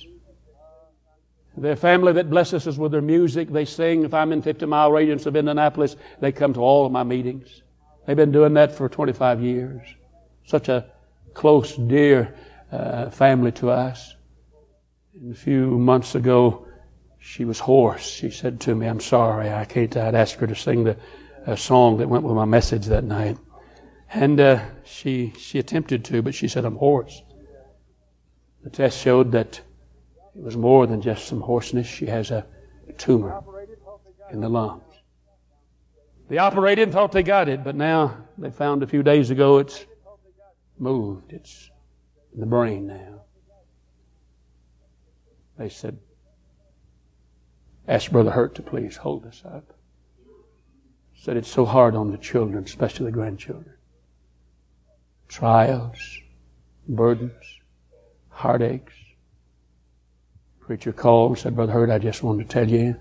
Their 1.56 1.76
family 1.76 2.12
that 2.14 2.30
blesses 2.30 2.66
us 2.66 2.76
with 2.76 2.90
their 2.90 3.02
music, 3.02 3.50
they 3.50 3.64
sing. 3.64 4.04
If 4.04 4.14
I'm 4.14 4.32
in 4.32 4.42
50 4.42 4.66
mile 4.66 4.90
radius 4.90 5.26
of 5.26 5.36
Indianapolis, 5.36 5.96
they 6.20 6.32
come 6.32 6.54
to 6.54 6.60
all 6.60 6.86
of 6.86 6.92
my 6.92 7.04
meetings. 7.04 7.62
They've 8.06 8.16
been 8.16 8.32
doing 8.32 8.54
that 8.54 8.72
for 8.72 8.88
25 8.88 9.40
years. 9.40 9.82
Such 10.46 10.68
a 10.68 10.86
close, 11.32 11.76
dear 11.76 12.34
uh, 12.72 13.10
family 13.10 13.52
to 13.52 13.70
us. 13.70 14.14
And 15.14 15.32
a 15.32 15.36
few 15.36 15.78
months 15.78 16.14
ago, 16.14 16.66
she 17.20 17.44
was 17.44 17.58
hoarse. 17.60 18.06
She 18.06 18.30
said 18.30 18.60
to 18.62 18.74
me, 18.74 18.86
I'm 18.86 19.00
sorry, 19.00 19.50
I 19.50 19.64
can't. 19.64 19.96
I'd 19.96 20.14
asked 20.14 20.34
her 20.36 20.46
to 20.46 20.56
sing 20.56 20.84
the 20.84 20.96
uh, 21.46 21.56
song 21.56 21.98
that 21.98 22.08
went 22.08 22.24
with 22.24 22.34
my 22.34 22.44
message 22.44 22.86
that 22.86 23.04
night. 23.04 23.38
And 24.14 24.38
uh, 24.38 24.64
she, 24.84 25.32
she 25.36 25.58
attempted 25.58 26.04
to, 26.06 26.22
but 26.22 26.36
she 26.36 26.46
said, 26.46 26.64
I'm 26.64 26.76
hoarse. 26.76 27.20
The 28.62 28.70
test 28.70 29.00
showed 29.00 29.32
that 29.32 29.60
it 30.36 30.42
was 30.42 30.56
more 30.56 30.86
than 30.86 31.02
just 31.02 31.26
some 31.26 31.40
hoarseness. 31.40 31.88
She 31.88 32.06
has 32.06 32.30
a 32.30 32.46
tumor 32.96 33.42
in 34.30 34.40
the 34.40 34.48
lungs. 34.48 34.82
They 36.28 36.38
operated 36.38 36.84
and 36.84 36.92
thought 36.92 37.10
they 37.10 37.24
got 37.24 37.48
it, 37.48 37.64
but 37.64 37.74
now 37.74 38.16
they 38.38 38.50
found 38.50 38.84
a 38.84 38.86
few 38.86 39.02
days 39.02 39.30
ago 39.30 39.58
it's 39.58 39.84
moved. 40.78 41.32
It's 41.32 41.70
in 42.32 42.40
the 42.40 42.46
brain 42.46 42.86
now. 42.86 43.22
They 45.58 45.68
said, 45.68 45.98
ask 47.88 48.12
Brother 48.12 48.30
Hurt 48.30 48.54
to 48.54 48.62
please 48.62 48.96
hold 48.96 49.26
us 49.26 49.42
up. 49.44 49.76
Said 51.16 51.36
it's 51.36 51.50
so 51.50 51.64
hard 51.64 51.96
on 51.96 52.12
the 52.12 52.18
children, 52.18 52.62
especially 52.64 53.06
the 53.06 53.12
grandchildren. 53.12 53.73
Trials, 55.28 55.98
burdens, 56.88 57.32
heartaches. 58.28 58.92
Preacher 60.60 60.92
called 60.92 61.38
said, 61.38 61.54
Brother 61.54 61.72
Hurt, 61.72 61.90
I 61.90 61.98
just 61.98 62.22
wanted 62.22 62.48
to 62.48 62.52
tell 62.52 62.68
you, 62.68 62.96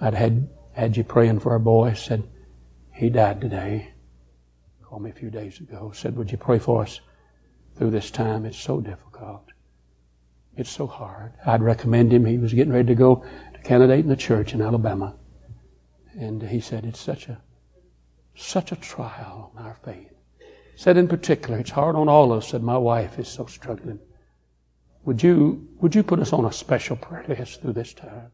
I'd 0.00 0.14
had, 0.14 0.48
had 0.72 0.96
you 0.96 1.04
praying 1.04 1.40
for 1.40 1.52
our 1.52 1.58
boy. 1.58 1.94
Said, 1.94 2.28
he 2.92 3.10
died 3.10 3.40
today. 3.40 3.92
Called 4.82 5.02
me 5.02 5.10
a 5.10 5.14
few 5.14 5.30
days 5.30 5.58
ago. 5.58 5.92
Said, 5.94 6.16
would 6.16 6.30
you 6.30 6.38
pray 6.38 6.58
for 6.58 6.82
us 6.82 7.00
through 7.76 7.90
this 7.90 8.10
time? 8.10 8.44
It's 8.44 8.58
so 8.58 8.80
difficult. 8.80 9.44
It's 10.56 10.70
so 10.70 10.86
hard. 10.86 11.32
I'd 11.46 11.62
recommend 11.62 12.12
him. 12.12 12.26
He 12.26 12.38
was 12.38 12.52
getting 12.52 12.72
ready 12.72 12.88
to 12.88 12.94
go 12.94 13.24
to 13.54 13.60
candidate 13.62 14.00
in 14.00 14.08
the 14.08 14.16
church 14.16 14.54
in 14.54 14.60
Alabama. 14.60 15.16
And 16.14 16.42
he 16.42 16.60
said, 16.60 16.84
it's 16.84 17.00
such 17.00 17.28
a, 17.28 17.40
such 18.34 18.70
a 18.70 18.76
trial 18.76 19.52
on 19.56 19.64
our 19.64 19.78
faith. 19.84 20.12
Said 20.74 20.96
in 20.96 21.08
particular, 21.08 21.58
it's 21.58 21.70
hard 21.70 21.96
on 21.96 22.08
all 22.08 22.32
of 22.32 22.38
us. 22.38 22.48
Said, 22.48 22.62
my 22.62 22.78
wife 22.78 23.18
is 23.18 23.28
so 23.28 23.46
struggling. 23.46 24.00
Would 25.04 25.22
you, 25.22 25.68
would 25.80 25.94
you 25.94 26.02
put 26.02 26.20
us 26.20 26.32
on 26.32 26.44
a 26.44 26.52
special 26.52 26.96
prayer 26.96 27.24
list 27.28 27.60
through 27.60 27.72
this 27.72 27.92
time? 27.92 28.30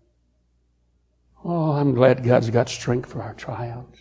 Oh, 1.44 1.72
I'm 1.72 1.94
glad 1.94 2.24
God's 2.24 2.50
got 2.50 2.68
strength 2.68 3.10
for 3.10 3.22
our 3.22 3.34
trials. 3.34 3.94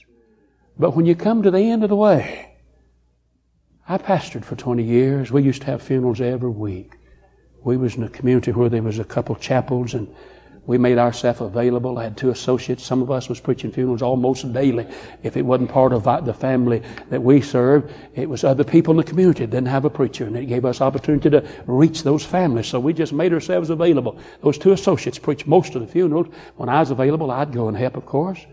But 0.78 0.96
when 0.96 1.06
you 1.06 1.16
come 1.16 1.44
to 1.44 1.52
the 1.52 1.60
end 1.60 1.84
of 1.84 1.90
the 1.90 1.96
way, 1.96 2.56
I 3.88 3.98
pastored 3.98 4.44
for 4.44 4.56
20 4.56 4.84
years. 4.84 5.32
We 5.32 5.44
used 5.44 5.62
to 5.62 5.68
have 5.68 5.82
funerals 5.82 6.20
every 6.20 6.50
week. 6.50 6.98
We 7.64 7.78
was 7.78 7.96
in 7.96 8.04
a 8.04 8.10
community 8.10 8.52
where 8.52 8.70
there 8.70 8.84
was 8.84 9.00
a 9.00 9.06
couple 9.06 9.36
chapels 9.36 9.94
and 9.94 10.14
we 10.68 10.78
made 10.78 10.98
ourselves 10.98 11.42
available. 11.42 11.98
I 11.98 12.04
had 12.04 12.18
two 12.18 12.30
associates. 12.30 12.84
Some 12.84 13.02
of 13.02 13.10
us 13.10 13.30
was 13.30 13.40
preaching 13.40 13.72
funerals 13.72 14.02
almost 14.02 14.52
daily. 14.54 14.86
If 15.24 15.38
it 15.38 15.42
wasn't 15.42 15.72
part 15.72 15.94
of 15.94 16.04
the 16.26 16.34
family 16.34 16.84
that 17.10 17.24
we 17.24 17.42
served, 17.42 17.92
it 18.16 18.30
was 18.30 18.44
other 18.44 18.64
people 18.64 18.92
in 18.92 18.98
the 18.98 19.04
community 19.04 19.46
that 19.46 19.52
didn't 19.52 19.70
have 19.70 19.86
a 19.86 19.90
preacher, 19.90 20.26
and 20.26 20.36
it 20.36 20.46
gave 20.46 20.66
us 20.66 20.82
opportunity 20.82 21.30
to 21.30 21.48
reach 21.66 22.04
those 22.04 22.24
families. 22.24 22.68
So 22.68 22.80
we 22.80 22.94
just 22.94 23.14
made 23.14 23.34
ourselves 23.34 23.70
available. 23.70 24.20
Those 24.42 24.58
two 24.58 24.74
associates 24.74 25.18
preached 25.18 25.48
most 25.48 25.74
of 25.74 25.82
the 25.82 25.88
funerals. 25.88 26.28
When 26.58 26.70
I 26.70 26.82
was 26.82 26.92
available, 26.92 27.32
I'd 27.32 27.54
go 27.54 27.70
and 27.70 27.78
help, 27.78 27.96
of 27.96 28.06
course. 28.06 28.46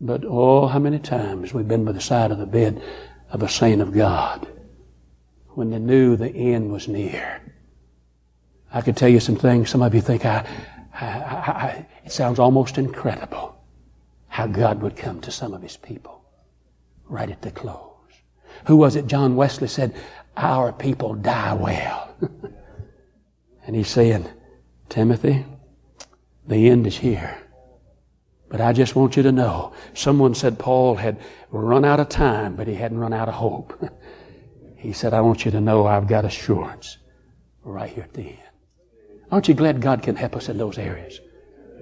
But 0.00 0.24
oh, 0.26 0.66
how 0.66 0.78
many 0.78 0.98
times 0.98 1.54
we've 1.54 1.66
been 1.66 1.84
by 1.84 1.92
the 1.92 2.00
side 2.00 2.30
of 2.30 2.38
the 2.38 2.46
bed 2.46 2.82
of 3.30 3.42
a 3.42 3.48
saint 3.48 3.80
of 3.80 3.92
God 3.92 4.46
when 5.54 5.70
they 5.70 5.78
knew 5.78 6.16
the 6.16 6.28
end 6.28 6.70
was 6.70 6.86
near. 6.86 7.40
I 8.72 8.80
could 8.80 8.96
tell 8.96 9.08
you 9.08 9.20
some 9.20 9.36
things. 9.36 9.70
Some 9.70 9.82
of 9.82 9.94
you 9.94 10.00
think 10.00 10.26
I, 10.26 10.44
I, 11.00 11.06
I, 11.06 11.86
it 12.04 12.12
sounds 12.12 12.38
almost 12.38 12.78
incredible 12.78 13.56
how 14.28 14.46
God 14.46 14.82
would 14.82 14.96
come 14.96 15.20
to 15.22 15.30
some 15.30 15.52
of 15.54 15.62
his 15.62 15.76
people 15.76 16.24
right 17.08 17.30
at 17.30 17.42
the 17.42 17.50
close. 17.50 17.90
Who 18.66 18.76
was 18.76 18.96
it? 18.96 19.06
John 19.06 19.36
Wesley 19.36 19.68
said, 19.68 19.94
Our 20.36 20.72
people 20.72 21.14
die 21.14 21.54
well. 21.54 22.14
and 23.66 23.76
he's 23.76 23.88
saying, 23.88 24.26
Timothy, 24.88 25.44
the 26.46 26.68
end 26.68 26.86
is 26.86 26.96
here. 26.96 27.36
But 28.48 28.60
I 28.60 28.72
just 28.72 28.94
want 28.94 29.16
you 29.16 29.22
to 29.24 29.32
know, 29.32 29.72
someone 29.94 30.34
said 30.34 30.58
Paul 30.58 30.94
had 30.94 31.20
run 31.50 31.84
out 31.84 31.98
of 31.98 32.08
time, 32.08 32.54
but 32.54 32.68
he 32.68 32.74
hadn't 32.74 32.98
run 32.98 33.12
out 33.12 33.28
of 33.28 33.34
hope. 33.34 33.82
he 34.76 34.92
said, 34.92 35.12
I 35.12 35.22
want 35.22 35.44
you 35.44 35.50
to 35.50 35.60
know 35.60 35.86
I've 35.86 36.06
got 36.06 36.24
assurance 36.24 36.98
right 37.64 37.90
here 37.90 38.04
at 38.04 38.12
the 38.12 38.22
end. 38.22 38.43
Aren't 39.30 39.48
you 39.48 39.54
glad 39.54 39.80
God 39.80 40.02
can 40.02 40.16
help 40.16 40.36
us 40.36 40.48
in 40.48 40.58
those 40.58 40.78
areas? 40.78 41.20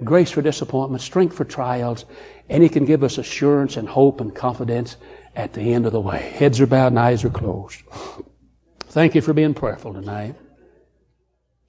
Grace 0.04 0.30
for 0.30 0.42
disappointment, 0.42 1.02
strength 1.02 1.36
for 1.36 1.44
trials, 1.44 2.04
and 2.48 2.62
He 2.62 2.68
can 2.68 2.84
give 2.84 3.02
us 3.02 3.18
assurance 3.18 3.76
and 3.76 3.88
hope 3.88 4.20
and 4.20 4.34
confidence 4.34 4.96
at 5.36 5.52
the 5.52 5.74
end 5.74 5.86
of 5.86 5.92
the 5.92 6.00
way. 6.00 6.32
Heads 6.36 6.60
are 6.60 6.66
bowed 6.66 6.88
and 6.88 6.98
eyes 6.98 7.24
are 7.24 7.30
closed. 7.30 7.82
Thank 8.80 9.14
you 9.14 9.20
for 9.20 9.32
being 9.32 9.54
prayerful 9.54 9.94
tonight. 9.94 10.34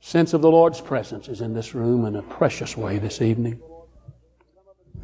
Sense 0.02 0.34
of 0.34 0.42
the 0.42 0.52
Lord's 0.52 0.82
presence 0.82 1.30
is 1.30 1.40
in 1.40 1.54
this 1.54 1.74
room 1.74 2.06
in 2.06 2.18
a 2.18 2.22
precious 2.22 2.76
way 2.76 2.98
this 2.98 3.22
evening. 3.22 3.62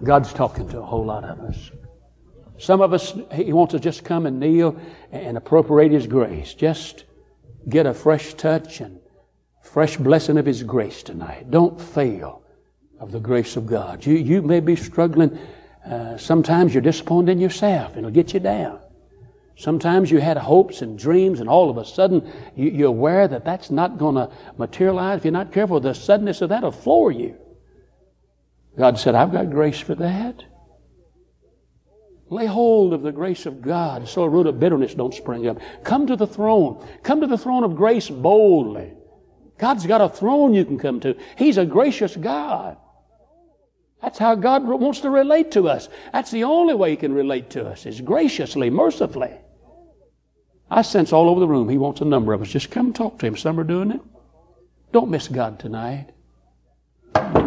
God's 0.03 0.33
talking 0.33 0.67
to 0.69 0.79
a 0.79 0.85
whole 0.85 1.05
lot 1.05 1.23
of 1.23 1.39
us. 1.39 1.71
Some 2.57 2.81
of 2.81 2.91
us, 2.91 3.13
He 3.33 3.53
wants 3.53 3.71
to 3.71 3.79
just 3.79 4.03
come 4.03 4.25
and 4.25 4.39
kneel 4.39 4.77
and 5.11 5.37
appropriate 5.37 5.93
His 5.93 6.07
grace. 6.07 6.53
Just 6.53 7.05
get 7.69 7.85
a 7.85 7.93
fresh 7.93 8.33
touch 8.33 8.81
and 8.81 8.98
fresh 9.71 9.97
blessing 9.97 10.37
of 10.37 10.45
His 10.45 10.63
grace 10.63 11.03
tonight. 11.03 11.51
Don't 11.51 11.79
fail 11.79 12.41
of 12.99 13.11
the 13.11 13.19
grace 13.19 13.55
of 13.55 13.67
God. 13.67 14.05
You, 14.05 14.15
you 14.15 14.41
may 14.41 14.59
be 14.59 14.75
struggling. 14.75 15.37
Uh, 15.85 16.17
sometimes 16.17 16.73
you're 16.73 16.81
disappointed 16.81 17.31
in 17.33 17.39
yourself. 17.39 17.89
And 17.89 17.99
it'll 17.99 18.11
get 18.11 18.33
you 18.33 18.39
down. 18.39 18.79
Sometimes 19.55 20.09
you 20.09 20.19
had 20.19 20.37
hopes 20.37 20.81
and 20.81 20.97
dreams, 20.97 21.41
and 21.41 21.49
all 21.49 21.69
of 21.69 21.77
a 21.77 21.85
sudden 21.85 22.31
you, 22.55 22.85
are 22.85 22.87
aware 22.87 23.27
that 23.27 23.43
that's 23.43 23.69
not 23.69 23.97
going 23.97 24.15
to 24.15 24.29
materialize. 24.57 25.17
If 25.17 25.25
you're 25.25 25.31
not 25.33 25.51
careful, 25.51 25.79
the 25.79 25.93
suddenness 25.93 26.41
of 26.41 26.49
that 26.49 26.63
will 26.63 26.71
floor 26.71 27.11
you. 27.11 27.35
God 28.77 28.97
said, 28.97 29.15
I've 29.15 29.31
got 29.31 29.51
grace 29.51 29.79
for 29.79 29.95
that. 29.95 30.43
Lay 32.29 32.45
hold 32.45 32.93
of 32.93 33.01
the 33.01 33.11
grace 33.11 33.45
of 33.45 33.61
God 33.61 34.07
so 34.07 34.23
a 34.23 34.29
root 34.29 34.47
of 34.47 34.59
bitterness 34.59 34.93
don't 34.93 35.13
spring 35.13 35.47
up. 35.47 35.57
Come 35.83 36.07
to 36.07 36.15
the 36.15 36.27
throne. 36.27 36.85
Come 37.03 37.21
to 37.21 37.27
the 37.27 37.37
throne 37.37 37.63
of 37.63 37.75
grace 37.75 38.09
boldly. 38.09 38.93
God's 39.59 39.85
got 39.85 40.01
a 40.01 40.09
throne 40.09 40.53
you 40.53 40.65
can 40.65 40.79
come 40.79 40.99
to. 41.01 41.15
He's 41.37 41.57
a 41.57 41.65
gracious 41.65 42.15
God. 42.15 42.77
That's 44.01 44.17
how 44.17 44.35
God 44.35 44.63
wants 44.63 45.01
to 45.01 45.09
relate 45.09 45.51
to 45.51 45.67
us. 45.67 45.89
That's 46.13 46.31
the 46.31 46.45
only 46.45 46.73
way 46.73 46.91
He 46.91 46.95
can 46.95 47.13
relate 47.13 47.49
to 47.51 47.67
us, 47.67 47.85
is 47.85 47.99
graciously, 47.99 48.69
mercifully. 48.69 49.33
I 50.71 50.83
sense 50.83 51.11
all 51.11 51.29
over 51.29 51.41
the 51.41 51.47
room 51.47 51.67
He 51.67 51.77
wants 51.77 51.99
a 51.99 52.05
number 52.05 52.31
of 52.31 52.41
us. 52.41 52.47
Just 52.47 52.71
come 52.71 52.93
talk 52.93 53.19
to 53.19 53.25
Him. 53.25 53.35
Some 53.35 53.59
are 53.59 53.65
doing 53.65 53.91
it. 53.91 54.01
Don't 54.93 55.11
miss 55.11 55.27
God 55.27 55.59
tonight. 55.59 56.11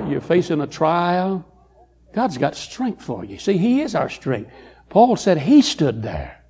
You're 0.07 0.21
facing 0.21 0.61
a 0.61 0.67
trial. 0.67 1.47
God's 2.13 2.37
got 2.37 2.55
strength 2.55 3.03
for 3.03 3.25
you. 3.25 3.39
See, 3.39 3.57
He 3.57 3.81
is 3.81 3.95
our 3.95 4.11
strength. 4.11 4.51
Paul 4.91 5.17
said 5.17 5.39
He 5.39 5.63
stood 5.63 6.03
there. 6.03 6.45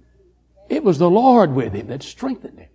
It 0.69 0.83
was 0.83 0.99
the 0.99 1.09
Lord 1.09 1.53
with 1.53 1.73
Him 1.73 1.87
that 1.87 2.03
strengthened 2.03 2.59
Him. 2.59 2.69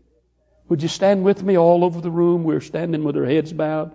Would 0.69 0.81
you 0.81 0.89
stand 0.89 1.23
with 1.23 1.43
me 1.43 1.57
all 1.57 1.83
over 1.83 2.01
the 2.01 2.11
room? 2.11 2.43
We're 2.43 2.61
standing 2.61 3.03
with 3.03 3.15
our 3.15 3.25
heads 3.25 3.53
bowed, 3.53 3.91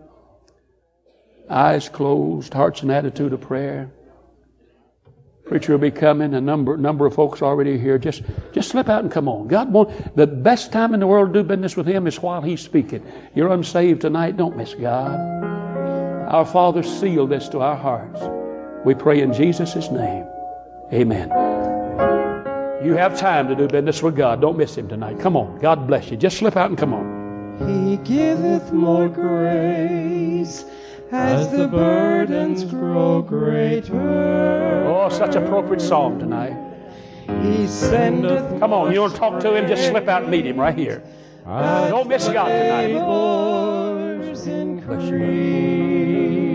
eyes 1.48 1.88
closed, 1.88 2.54
hearts 2.54 2.82
in 2.82 2.90
attitude 2.90 3.32
of 3.32 3.40
prayer. 3.40 3.92
Preacher 5.44 5.72
will 5.72 5.80
be 5.80 5.90
coming. 5.90 6.34
A 6.34 6.40
number, 6.40 6.76
number 6.76 7.04
of 7.04 7.14
folks 7.14 7.42
already 7.42 7.76
here. 7.76 7.98
Just, 7.98 8.22
just 8.52 8.70
slip 8.70 8.88
out 8.88 9.02
and 9.02 9.12
come 9.12 9.28
on. 9.28 9.48
God 9.48 9.72
want 9.72 10.16
the 10.16 10.26
best 10.26 10.72
time 10.72 10.94
in 10.94 11.00
the 11.00 11.06
world 11.06 11.34
to 11.34 11.42
do 11.42 11.46
business 11.46 11.76
with 11.76 11.86
Him 11.86 12.06
is 12.06 12.18
while 12.20 12.40
He's 12.40 12.60
speaking. 12.60 13.04
You're 13.34 13.52
unsaved 13.52 14.00
tonight. 14.00 14.36
Don't 14.36 14.56
miss 14.56 14.72
God. 14.74 15.18
Our 16.30 16.46
Father, 16.46 16.82
seal 16.82 17.26
this 17.26 17.48
to 17.50 17.58
our 17.58 17.76
hearts. 17.76 18.20
We 18.86 18.94
pray 18.94 19.20
in 19.20 19.34
Jesus' 19.34 19.90
name. 19.90 20.26
Amen. 20.92 21.51
You 22.84 22.94
have 22.96 23.16
time 23.16 23.48
to 23.48 23.54
do 23.54 23.68
business 23.68 24.02
with 24.02 24.16
God. 24.16 24.40
Don't 24.40 24.56
miss 24.58 24.76
Him 24.76 24.88
tonight. 24.88 25.20
Come 25.20 25.36
on. 25.36 25.58
God 25.60 25.86
bless 25.86 26.10
you. 26.10 26.16
Just 26.16 26.38
slip 26.38 26.56
out 26.56 26.68
and 26.68 26.78
come 26.78 26.92
on. 26.92 27.22
He 27.68 27.96
giveth 27.98 28.72
more 28.72 29.08
grace 29.08 30.64
as 31.12 31.50
the 31.52 31.68
burdens 31.68 32.64
grow 32.64 33.22
greater. 33.22 34.84
Oh, 34.86 35.08
such 35.10 35.36
appropriate 35.36 35.80
song 35.80 36.18
tonight. 36.18 36.56
He 37.42 37.68
sendeth. 37.68 38.58
Come 38.58 38.72
on, 38.72 38.92
you 38.92 39.00
want 39.00 39.12
to 39.12 39.18
talk 39.18 39.40
to 39.40 39.54
him? 39.54 39.68
Just 39.68 39.86
slip 39.88 40.08
out 40.08 40.22
and 40.22 40.30
meet 40.30 40.44
him 40.46 40.58
right 40.58 40.76
here. 40.76 41.02
Don't 41.44 42.08
miss 42.08 42.26
God 42.28 42.48
tonight. 42.48 42.92
Bless 44.86 45.04
you. 45.04 46.51